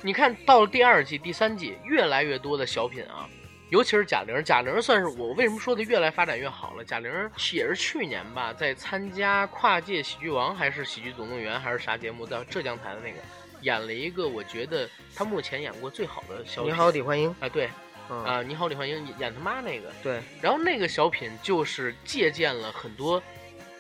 [0.03, 3.29] 你看到了第二季、第三季，越来越多的小品啊，
[3.71, 6.85] 尤其是贾玲，贾玲算是我为什么说的越来发展越好了。
[6.85, 7.11] 贾玲
[7.53, 13.19] 也是去年吧，在参加跨界喜剧王还是喜剧总动员还是啥节目，在浙江台的那个，
[13.63, 16.71] 演了一个我觉得他目前演过最好的小品。
[16.71, 17.35] 你好，李焕英。
[17.41, 17.69] 啊，对
[18.11, 23.23] 嗯，啊，你好，李焕英演他妈那个，对，然后那个小品就是借鉴了很多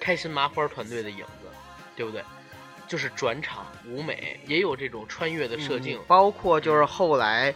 [0.01, 1.49] 开心麻花团队的影子，
[1.97, 2.22] 对不对？
[2.87, 5.99] 就是转场舞美，也有这种穿越的设定。
[5.99, 7.55] 嗯包括就是后来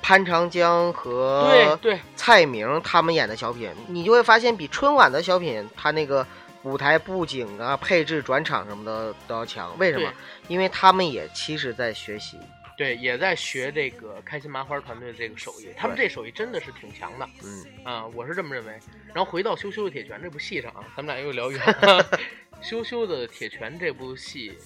[0.00, 6.26] 潘长江和对对，蔡明他们演的小品，你就会发现比春晚的小品，他那个
[6.62, 9.78] 舞台布景啊、配置、转场什么的都要强。
[9.78, 10.10] 为什么？
[10.48, 12.38] 因为他们也其实在学习。
[12.82, 18.72] 对，也在学这个开心麻花团队的这个手艺，他们这手艺真的是挺强的嗯，啊，我是这么认为。
[19.14, 22.20] 然后回到《羞羞的铁拳》这部戏上啊，咱们俩又聊远了。
[22.60, 24.58] 羞羞的铁拳这部戏，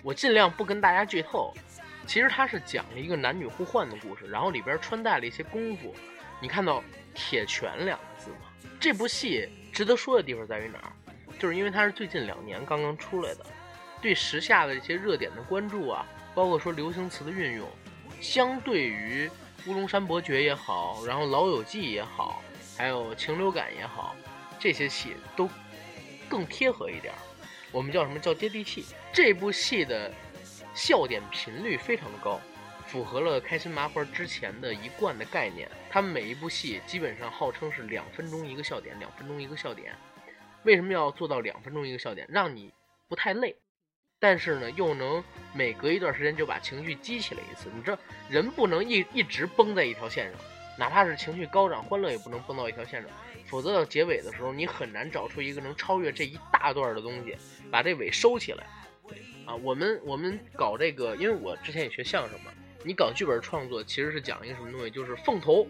[0.00, 1.52] 我尽量不跟大家剧透。
[2.06, 5.92] 其实它是讲了一个男女互换的故事，然后里边穿戴了一些功夫。
[6.40, 6.84] 你看到
[7.16, 8.46] “铁拳”两个字吗？
[8.78, 10.92] 这部戏值得说的地方在于哪儿？
[11.36, 13.44] 就是因为它是最近两年刚刚出来的，
[14.00, 16.06] 对时下的这些热点的关注啊，
[16.36, 17.66] 包括说流行词的运用，
[18.20, 19.26] 相对于
[19.66, 22.42] 《乌龙山伯爵》也好，然后《老友记》也好，
[22.76, 24.14] 还有《情流感》也好，
[24.58, 25.48] 这些戏都
[26.28, 27.18] 更贴合一点儿。
[27.72, 28.84] 我们叫什么叫接地气？
[29.14, 30.12] 这部戏的
[30.74, 32.38] 笑点频率非常的高，
[32.86, 35.66] 符合了开心麻花之前的一贯的概念。
[35.88, 39.94] 他们每一部戏基本上号称是两分钟一个笑点，两分钟一个笑点。
[40.64, 42.26] 为什么要做到两分钟一个笑点？
[42.30, 42.74] 让你
[43.08, 43.56] 不太累，
[44.18, 47.68] 但是呢，又能每隔一段时间就把情绪激起来一次。
[47.74, 47.98] 你知道，
[48.28, 50.40] 人不能一一直绷在一条线上，
[50.78, 53.10] 哪怕是情绪高涨、欢乐，也不能绷到一条线上，
[53.46, 57.36] 否则到结尾的时候，你很难找出一个能超越这一大段的东西，
[57.70, 58.66] 把这尾收起来。
[59.46, 62.50] 啊，我们我们搞这个，因为我之前也学相声嘛，
[62.82, 65.64] 你搞剧本创作其实是讲一个什么东西，就是凤头、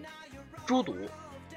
[0.65, 0.95] 猪肚、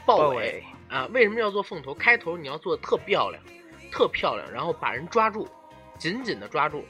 [0.05, 1.05] 豹尾豹尾啊。
[1.13, 1.93] 为什么要做凤头？
[1.93, 3.41] 开头你要做的特漂亮，
[3.89, 5.47] 特漂亮，然后把人抓住，
[5.99, 6.83] 紧紧的抓住。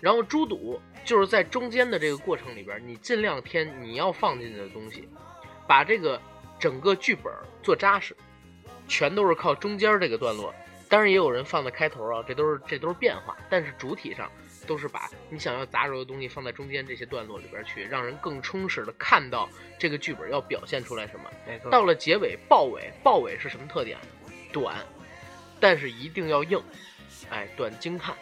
[0.00, 5.08] 然后猪肚就是在中间的这个过程里边，你尽量添你要放进去的东西，
[5.66, 6.20] 把这个
[6.58, 7.32] 整个剧本
[7.62, 8.16] 做扎实，
[8.86, 10.54] 全都是靠中间这个段落。
[10.88, 14.30] 当然也有人放在开头啊，这都是这都是变化，但是主体上
[14.66, 19.48] 都是把你想要杂糅的东西放在中间这些段落里边去，让人更充实的看到
[19.78, 21.70] 这个剧本要表现出来什么。
[21.70, 23.96] 到了结尾，豹尾，豹尾是什么特点？
[24.52, 24.76] 短，
[25.58, 26.60] 但是一定要硬，
[27.30, 28.14] 哎，短惊叹，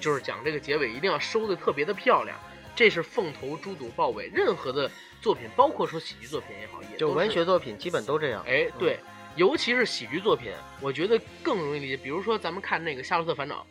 [0.00, 2.38] 就是讲这个结尾一定要收的特别的漂亮。
[2.74, 4.90] 这是凤头、猪肚、豹尾，任何的
[5.22, 8.44] 作品，包括说喜剧作品也好，也就文学作品基本都这样。
[8.46, 8.98] 哎，对，
[9.34, 11.96] 尤其是喜剧作品，我觉得更容易理解。
[11.96, 13.66] 比如说，咱们看那个《夏洛特烦恼》，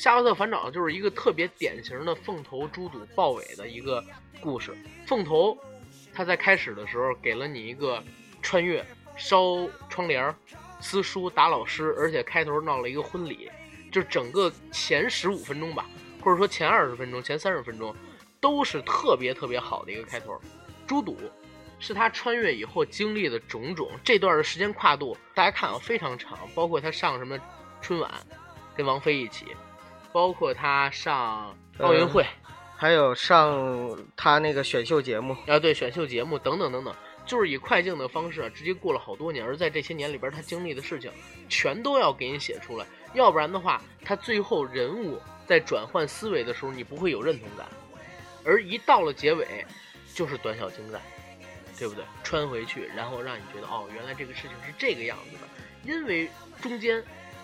[0.00, 4.04] 夏洛特烦恼就是一个特别典型的凤头猪肚豹尾的一个
[4.42, 4.76] 故事。
[5.06, 5.58] 凤头，
[6.12, 8.04] 他在开始的时候给了你一个
[8.42, 8.84] 穿越、
[9.16, 10.34] 烧窗帘、
[10.80, 13.50] 撕书、打老师，而且开头闹了一个婚礼，
[13.94, 15.86] 就整个前十五分钟吧，
[16.20, 17.94] 或者说前二十分钟、前三十分钟，
[18.40, 20.36] 都是特别特别好的一个开头。
[20.84, 21.16] 猪肚
[21.78, 27.38] 是他穿越以后经历的种种，这段的时间跨度大家看啊非常长，包括他上什么
[27.80, 28.10] 春晚，
[28.74, 29.46] 跟王菲一起，
[30.12, 32.26] 包括他上奥运会。
[32.76, 36.92] 还有上他那个选秀节目，啊，对，选秀节目等等等等，
[37.24, 39.46] 就是以快镜的方式啊，直接过了好多年。
[39.46, 41.12] 而在这些年里边，他经历的事情
[41.48, 42.84] 全都要给你写出来，
[43.14, 47.66] 要不然的话，他最后人物在转换思维的时候，你不会有认同感。
[48.44, 49.64] 而一到了结尾，
[50.12, 51.00] 就是短小精干，
[51.78, 52.04] 对不对？
[52.22, 55.48] 穿回去，然后让你觉得哦，原来这个事情是这个样子的，
[55.90, 56.28] 因为
[56.60, 57.02] 中间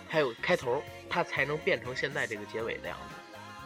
[0.08, 3.14] 还有开头，它才能变成现在这个结尾的样子。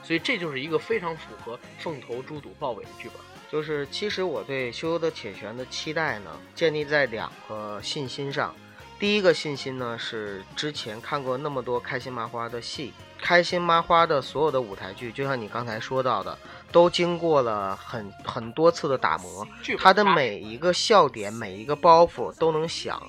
[0.07, 3.17] 所以这就是一个非常符合凤头猪肚豹尾的剧本。
[3.51, 8.55] 就是其实我对《羞羞的铁拳》的期待呢，建立在两个信心上。
[8.99, 16.39] 第一个信心呢是之前看过那么多开心麻花的戏，开心麻花的所有的舞台剧，就像你刚才说到的，
[16.73, 19.47] 都经过了很很多次的打磨，
[19.79, 23.03] 它的每一个笑点、每一个包袱都能响，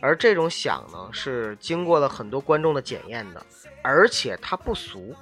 [0.00, 3.44] 而这种响呢是经过了很多观众的检验的，
[3.82, 5.14] 而且它不俗。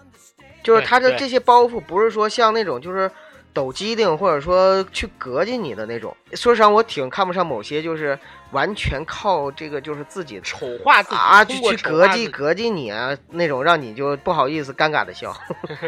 [0.63, 3.11] 就是它的这些包袱，不是说像那种就是
[3.53, 6.17] 抖机灵，或者说去膈应你的那种。
[6.33, 8.19] 说实话，我挺看不上某些就是
[8.51, 15.37] 完全靠这个就是自己丑化自己啊，去去膈应膈应你啊那种，让你就不好意思尴尬的笑。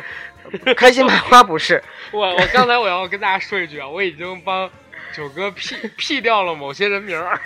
[0.77, 4.71] 开心麻花不是我，我刚才我要跟大家说一句啊，我已经帮
[5.15, 7.41] 九哥 P P 掉了某些人名儿，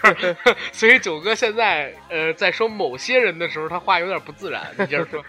[0.73, 4.63] 所以九哥现在呃在说某些人的时候，他话有点不自然。
[4.77, 5.25] 你接着说。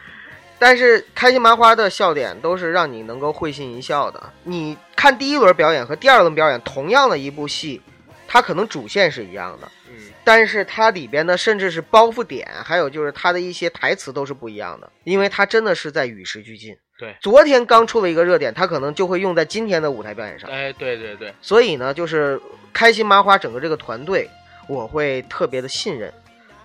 [0.60, 4.22] 但是开心麻花的笑点都是让你能够会心一笑的。
[4.43, 7.82] 你看第一轮表演和第二轮表演，同样的一部戏，
[8.28, 16.76] 它可能主线是一样的，嗯，但是它里边的甚至是包袱点，还有就是它的一些台词都是不一样的，因为它真的是在与时俱进。
[16.97, 20.49] 对，昨天刚出了一个热点，它可能就会用在今天的舞台表演上。
[20.49, 21.34] 哎，对对对。
[21.41, 22.38] 所以呢，就是
[22.74, 24.30] 开心麻花整个这个团队，
[24.68, 26.14] 我会特别的信任。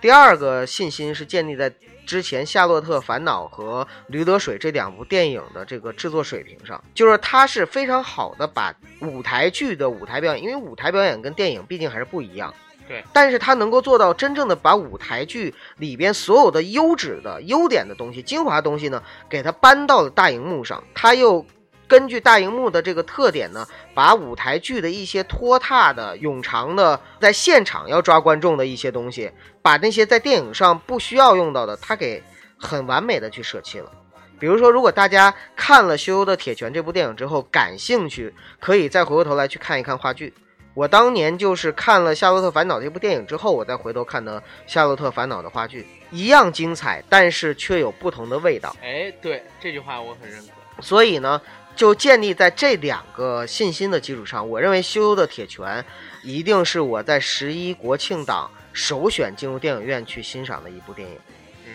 [0.01, 1.73] 第二个信心是建立在。
[2.05, 8.71] 之前《夏洛特烦恼》和《驴得水》这两部电影的这个制作水平上，就是它是非常好的把
[9.01, 12.53] 舞台剧的舞台表演，因为舞台表演跟电影毕竟还是不一样。
[12.87, 21.43] 对，但是它能够做到真正的把舞台剧里边所有的优质的优点的东西、精华东西呢，给它搬到了大荧幕上，它又。
[21.87, 29.31] 根据大荧幕的这个特点呢，把舞台剧的一些拖沓的、冗长的，在现场要抓观众的一些东西，
[29.61, 32.23] 把那些在电影上不需要用到的，他给
[32.57, 33.91] 很完美的去舍弃了。
[34.37, 40.33] 比如说，如果大家看了《羞羞的铁拳》这部电影之后感兴趣，可以再回过头来去看一看话剧。
[40.73, 48.75] 我当年就是看了《夏洛特烦恼》这部电影之后，我再回头看的《夏洛特烦恼》的话剧，一样精彩，但是却有不同的味道。
[48.81, 50.81] 哎，对这句话我很认可。
[50.81, 51.41] 所以呢。
[51.75, 55.83] 就建立在这两个信心的基础上，我认为《羞羞的铁拳》
[56.23, 61.17] 一定是我在十一国庆档首选进入电影院去欣赏的一部电影。
[61.65, 61.71] 嗯，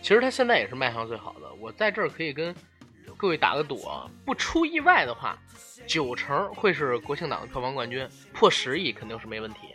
[0.00, 1.52] 其实它现在也是卖相最好的。
[1.60, 2.54] 我在这儿可以跟
[3.16, 5.36] 各位打个赌啊，不出意外的话，
[5.86, 9.73] 九成会是国庆档的票房冠军，破十亿肯定是没问题。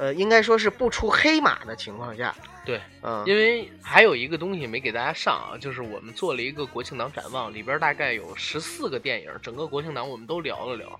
[0.00, 2.34] 呃，应该说是不出黑马的情况下。
[2.64, 10.98] 对，嗯，因为还有一个东西没给大家上啊，就是我们做了一个国庆档展望，里边大概有十四个电影，整个国庆档我们都聊了聊，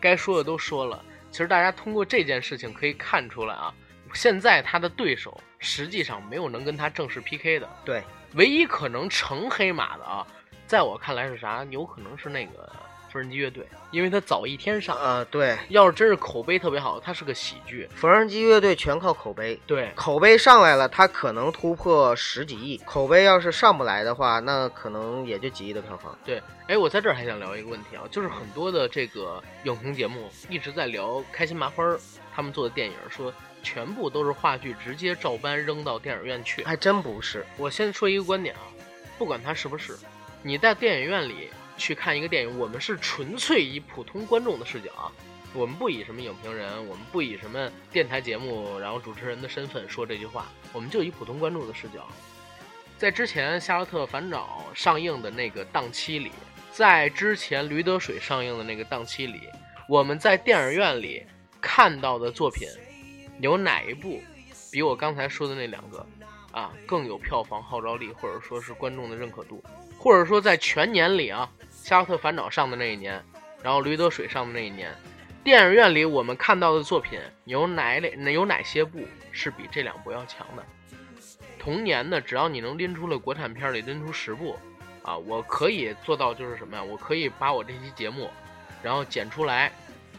[0.00, 1.04] 该说的都说了。
[1.30, 3.74] 其实大家通过这件事情可以看出来啊，
[4.14, 7.68] 现在他的对手实际上没有能跟他正式 PK 的。
[7.84, 10.26] 对，唯一可能成黑马的啊，
[10.66, 11.62] 在我看来是啥？
[11.64, 12.72] 有可能是那个。
[13.12, 17.88] 缝纫机乐队，因为它早一天上啊，对，要是真是口碑特别好，它是个喜剧。
[17.94, 22.78] 缝纫机乐队全靠口碑，对，口碑上来了，它可能突破十几亿。
[22.86, 26.16] 口碑要是上不来的话，那可能也就几亿的票房。
[26.24, 31.84] 对，哎，我在这儿还想聊一个问题啊，就是很多的这个影评节目一直在聊开心麻花
[32.32, 33.32] 他们做的电影，说
[33.62, 37.44] 全部都是话剧直接照搬扔到电影院去，还真不是。
[37.56, 38.62] 我先说一个观点啊，
[39.18, 39.96] 不管它是不是，
[40.42, 41.50] 你在电影院里。
[41.80, 45.10] 去看一个电影，我们是纯粹以普通观众的视角啊，
[45.54, 52.06] 我们不以什么影评人，我们不以什么电台节目，然后主持人的身份说这句话，我们就以普通观众的视角。
[52.98, 56.30] 在之前《夏洛特烦恼》上映的那个档期里，
[56.70, 59.40] 在之前《驴得水》上映的那个档期里，
[59.88, 61.24] 我们在电影院里
[61.62, 62.68] 看到的作品，
[63.40, 64.20] 有哪一部
[64.70, 66.06] 比我刚才说的那两个
[66.52, 69.64] 啊更有票房号召力，或者说是观众的认可度，
[69.98, 71.50] 或者说在全年里啊，
[71.82, 73.20] 《夏洛特烦恼》上的那一年，
[73.62, 74.94] 然后《驴得水》上的那一年，
[75.42, 79.00] 电影院里我们看到的作品有哪类有哪些部
[79.32, 80.64] 是比这两部要强的？
[81.58, 84.56] 同年的，只要你能拎出了国产片里拎出十部，
[85.02, 86.82] 啊，我可以做到就是什么呀？
[86.82, 88.30] 我可以把我这期节目，
[88.82, 89.72] 然后剪出来，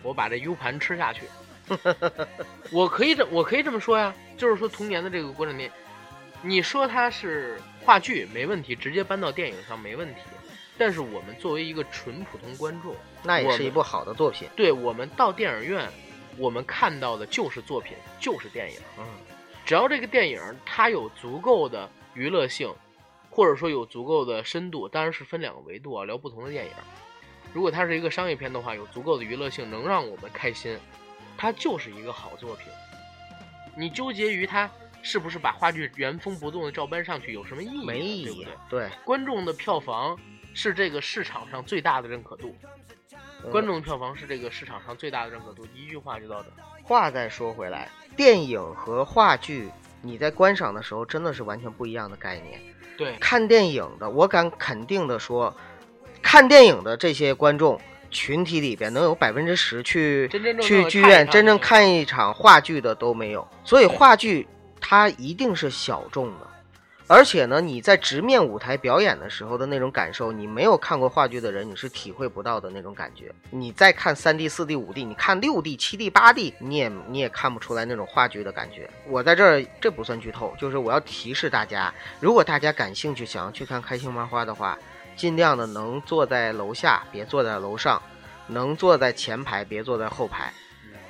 [0.03, 1.23] 我把这 U 盘吃下去。
[2.69, 5.75] 我可以这我可以这么说呀，就是说童年的这个国产电影，
[6.41, 10.21] 你说它是话剧没问题，直接搬到电影上没问题。
[10.81, 14.49] 但是我们作为一个纯普通观众，那也是一部好的作品。
[14.55, 15.87] 对我们到电影院，
[16.39, 18.79] 我们看到的就是作品，就是电影。
[18.97, 19.05] 嗯，
[19.63, 22.73] 只要这个电影它有足够的娱乐性，
[23.29, 26.71] 或者说有足够的深度，当然是分两个维度啊，聊不同的电影。
[27.53, 30.75] 如果它是一个商业片的话，有足够的娱乐性，能让我们开心，
[31.37, 32.73] 它就是一个好作品。
[33.77, 34.67] 你纠结于它
[35.03, 37.85] 是不是把话剧原封不动的照搬上去，有什么意义呢？
[37.85, 38.79] 没意义对不对？。
[38.79, 40.17] 对，观众的票房
[40.53, 42.55] 是这个市场上最大的认可度，
[43.43, 45.65] 嗯观众票房是这个市场上最大的认可度。
[45.73, 46.49] 一句话就到这。
[46.83, 49.69] 话再说回来，电影和话剧，
[50.01, 52.59] 你在观赏的时候真的是完全不一样的概念。
[52.97, 55.55] 对，看电影的，我敢肯定的说，
[56.21, 57.79] 看电影的这些观众
[58.09, 60.29] 群体里边，能有百分之十去
[60.61, 64.47] 去剧院真正看一场话剧的都没有，所以话剧
[64.79, 66.47] 它一定是小众的。
[67.13, 73.29] 而且呢，你在直面舞台表演的时候的那种感受，你没有看过话剧的人，你是体会不到的那种感觉。
[73.49, 78.89] 你再看三 D、四 D、五 D，你看六 D、七 D、八 D，你也你也看不出来那种话剧的感觉。
[79.09, 84.79] 我在这儿这不算剧透，就是我要提示大家，如果大家感兴趣想要去看开心麻花的话，
[85.17, 88.01] 尽量的能坐在楼下，别坐在楼上；
[88.47, 90.53] 能坐在前排，别坐在后排。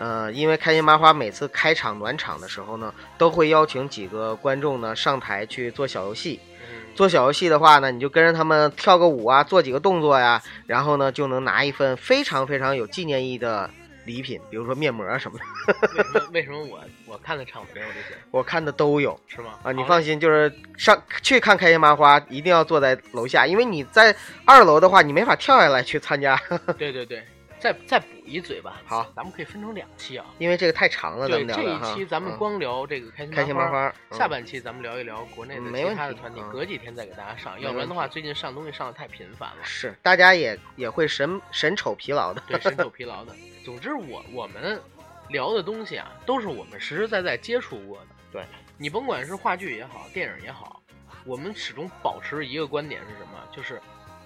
[0.01, 6.39] 呃，因为开心麻花每次开场暖场的时候呢，都会邀请几个观众呢上台去做小游戏。
[6.59, 13.69] 嗯，做小游戏的话呢，你就跟着他们跳个舞啊，做几个动作呀，然后呢就能拿一份非常非常有纪念意义的
[14.05, 19.19] 礼品，比如说面膜什么的， 为什么为什么我我看的场子没有这些，我看的都有。
[19.27, 19.51] 是吗？
[19.61, 26.35] 啊，你放心，就是上去看开心麻花，一定要坐在楼下，因为你在二楼的话，你没法跳下来去参加，
[26.79, 27.23] 对对对，
[27.61, 28.81] 再再补一嘴吧。
[28.85, 30.25] 好，咱们可以分成两期啊。
[30.39, 43.33] 因为这个太长了，咱对，这一期咱们嗯光聊这个开心开心麻花，下半期咱们聊一聊国内的其他的团体，嗯隔几天再给大家上，要不然的话，最近上东西上的太频繁了，是大家也也会神神丑疲劳的，对，神丑疲劳的。
[43.63, 44.81] 总之，我我们
[45.29, 48.07] 聊的东西啊，都是我们实实在在接触过的。
[48.31, 48.43] 对，
[48.77, 50.81] 你甭管是话剧也好，电影也好，
[51.25, 53.37] 我们始终保持一个观点是什么？
[53.55, 53.79] 就是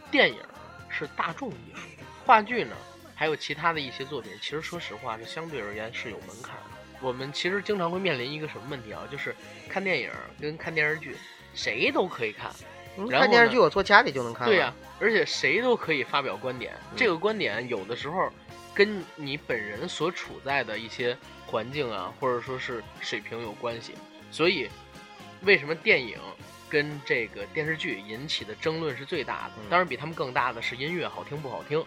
[0.10, 0.38] 电影
[0.90, 1.82] 是大众艺术，
[2.26, 2.76] 话剧呢，
[3.16, 6.98] 还有其他的一些作品，其实说实话是相对而言是有门槛的。
[7.02, 9.02] 我们其实经常会面临一个什么问题啊？
[9.12, 9.36] 就是
[9.70, 11.16] 看电影跟看电视剧，
[11.54, 12.52] 谁都可以看。
[12.98, 14.48] 嗯然后看电视剧我坐家里就能看。
[14.48, 16.74] 对呀、而且谁都可以发表观点。
[16.92, 18.32] 嗯这个观点有的时候
[18.74, 23.96] 跟你本人所处在的一些环境啊，或者说是水平有关系。
[24.32, 24.70] 所以，
[25.42, 26.18] 为什么电影
[26.70, 29.54] 跟这个电视剧引起的争论是最大的？
[29.58, 31.84] 嗯当然，比他们更大的是音乐好听不好听，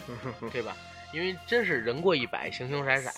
[0.52, 0.76] 对吧？
[1.12, 3.10] 因为真是人过一百，形形色色。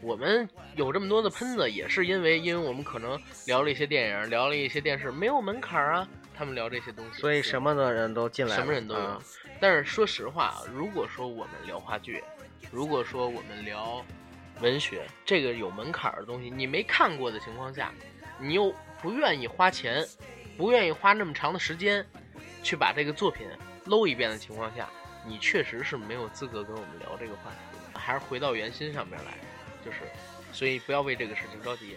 [0.00, 6.08] 我们有这么多的喷子，也是因为因为我们可能聊了一些电影，聊了一些电视，没有门槛儿啊。
[6.36, 9.00] 他们聊这些东西，所以什么的人都进来，什么人都有。
[9.00, 9.22] 啊
[9.60, 12.22] 但是说实话啊，如果说我们聊话剧，
[12.72, 14.04] 如果说我们聊
[14.60, 17.92] 文学，这个有门槛儿的东西，你没看过的情况下，
[18.38, 20.04] 你又不愿意花钱，
[20.58, 22.04] 不愿意花那么长的时间
[22.64, 23.46] 去把这个作品
[23.86, 24.90] 搂一遍的情况下，
[25.26, 27.78] 你确实是没有资格跟我们聊这个话题。
[27.98, 29.38] 还是回到原心上面来，
[29.84, 29.98] 就是，
[30.52, 31.96] 所以不要为这个事情着急。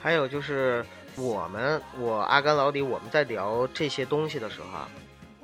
[0.00, 0.84] 还有就是
[1.16, 4.88] 我们，我阿甘老李，我们在聊这些东西的时候啊，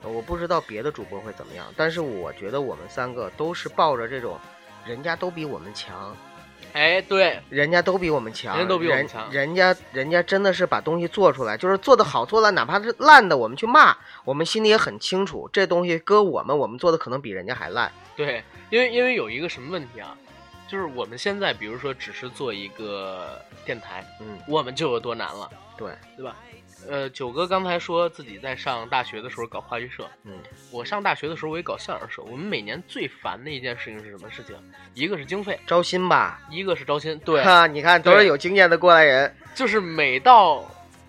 [0.03, 4.39] 我不知道别的主播会怎么样，但是我觉得我们三个都是抱着这种，
[4.85, 6.17] 人家都比我们强，
[6.77, 9.33] 哎，对，人家都比我们强，人家都比我们强。
[9.33, 13.97] 人家人家真的是把东西做出来，就是做的好做烂，哪怕是烂的，我们去骂，
[14.27, 17.91] 我们心里也很清楚，这东西搁我们，我们做的可能比人家还烂。
[18.15, 20.15] 对，因为因为有一个什么问题啊，
[20.69, 26.37] 就是我们现在比如说只是做一个电台，嗯，我们就有多难了，对，对吧？
[26.89, 30.39] 呃，九哥刚才说自己在上大学的时候搞话剧社，嗯，
[30.71, 32.23] 我上大学的时候我也搞相声社。
[32.23, 34.55] 我们每年最烦的一件事情是什么事情？
[34.95, 37.19] 一个是经费，招新吧，一个是招新。
[37.25, 40.65] 对，哈，你看都是有经验的过来人，就是每到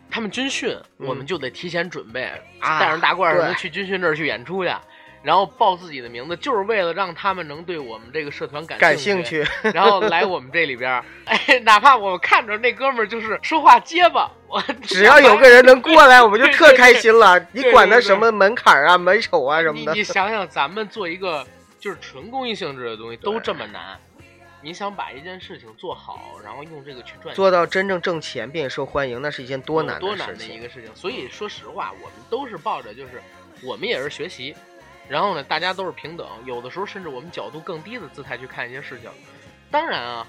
[0.10, 4.72] 他们军训，嗯我们就得提前准备，啊带上大褂儿什么去军训那儿去演出去。
[5.28, 17.38] 然后报自己的名字，就是为了让他们能对我们这个社团感感兴兴趣， 然后来我们这里边儿，哎，哪怕我看着那哥们儿就是说话结巴，我 只要有个人能过来，我们就特开心了。
[17.52, 21.46] 你对管他什么门槛啊、门丑啊什么的你你，想想，咱们做一个
[21.78, 24.00] 就是纯公益性质的东西都这么难，
[24.62, 30.50] 你想把一件事情做好，然后用这个去赚钱，做到真正挣钱并且受欢迎，那是一件多难多难的事情。
[30.52, 30.90] 的一个事情。
[30.96, 33.22] 所以说实话，我们都是抱着就是
[33.62, 34.56] 我们也是学习，
[35.10, 39.10] 然后呢，大家都是平等，有的时候甚至我们角度更低的姿态去看一些事情。
[39.70, 40.28] 当然啊，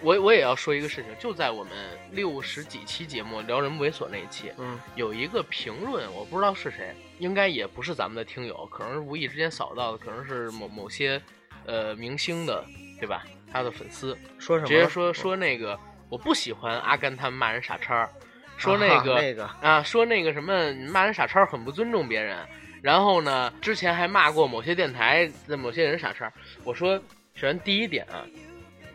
[0.00, 1.72] 我我也要说一个事情，就在我们
[2.10, 11.20] 六十几期节目聊人不猥琐那一期，嗯，有一个评论，我不知道是谁，应该也不是咱们的听友，可能是无意之间扫到的，可能是某某些
[11.64, 12.64] 呃明星的，
[12.98, 13.24] 对吧？
[13.52, 14.68] 他的粉丝说什么？
[14.68, 15.78] 直接说说那个
[16.08, 18.08] 我不喜欢阿甘他们骂人傻叉，
[18.56, 22.36] 说那个、啊那个啊，说那个什么骂人傻叉很不尊重别人，
[22.82, 26.32] 然后呢，之前还骂过某些电台的某些人傻叉。
[26.64, 26.96] 我说，
[27.34, 28.24] 首先第一点啊，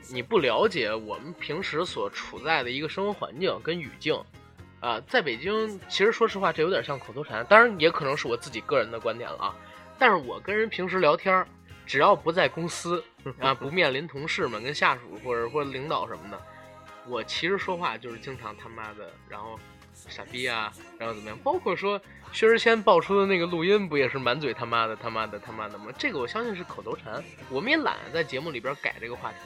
[0.09, 4.17] 你不了解我们平时所处在的一个生活环境跟语境。
[4.79, 9.55] 啊，在北京，其实说实话，这有点像口头禅，当然也可能是我自己个人的观点了啊。
[9.99, 11.45] 但是我跟人平时聊天，
[11.85, 13.03] 只要不在公司
[13.39, 16.41] 啊，不面临同事们、跟下属或者或领导什么的，
[17.07, 19.59] 我其实说话就是经常他妈的，然后
[19.93, 21.37] 傻逼啊，然后怎么样？
[21.43, 21.99] 包括说
[22.31, 25.87] 薛之谦爆出的那个录音，不也是满嘴他妈的、他妈的、他妈的吗？
[25.97, 29.37] 这个我相信是口头禅，我们也懒得在节目里边改这个话题。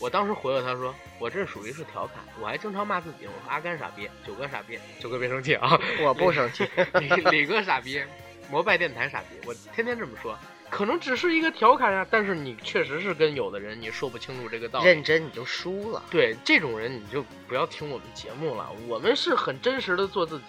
[0.00, 6.68] 我当时回了他说，我这属于是调侃，我还经常骂自己，我说阿甘傻逼，九哥傻逼，九哥别生气啊，我不生气。
[6.98, 8.02] 李李哥傻逼，
[8.50, 10.36] 摩拜电台傻逼，我天天这么说，
[10.74, 14.84] 可能只是一个调侃呀，但是你确实是跟有的人你说不清楚这个道理。
[14.84, 16.02] 认真你就输了。
[16.10, 18.68] 对这种人，你就不要听我们节目了。
[18.88, 20.44] 我们是很真实的做自己。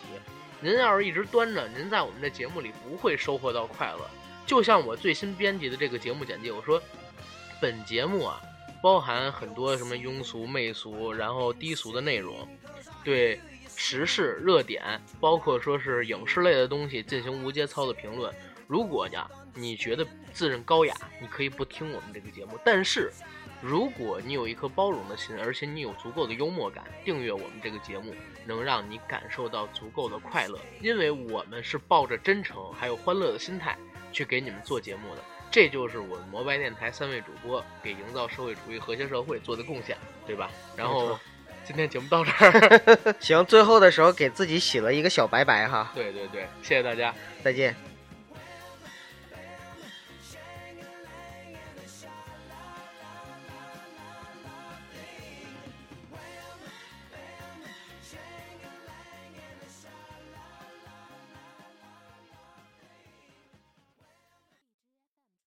[0.60, 4.00] 您要是一直端着，您在我们的节目里不会收获到快乐。
[4.48, 6.82] 就像我最新编辑的这个节目简介，我说，
[7.62, 8.42] 本节目啊，
[8.82, 12.36] 包含很多什么庸俗、媚俗，然后低俗的内容，
[13.04, 13.40] 对
[13.76, 18.34] 时事热点，包括说是影视类的东西进行无节操的评论。
[18.66, 23.12] 如果呀，你觉得自认高雅，你可以不听我们这个节目，但是。
[23.62, 28.14] 如果你有一颗包容的心，而且你有足够的幽默感，订阅我们这个节目，
[28.46, 33.76] 能让你感受到足够的快乐，因为我们是抱着真诚还有欢乐的心态
[34.12, 39.98] 去给你们做节目的，这就是我们摩拜电台三位主播给营造社会主义和谐社会做的贡献，
[40.28, 40.52] 对吧？
[40.76, 41.18] 然后
[41.64, 47.16] 今天节目到这儿， 行，最后的时候给自己洗了一个小白白哈，对对对，谢谢大家。
[47.42, 47.85] 再见。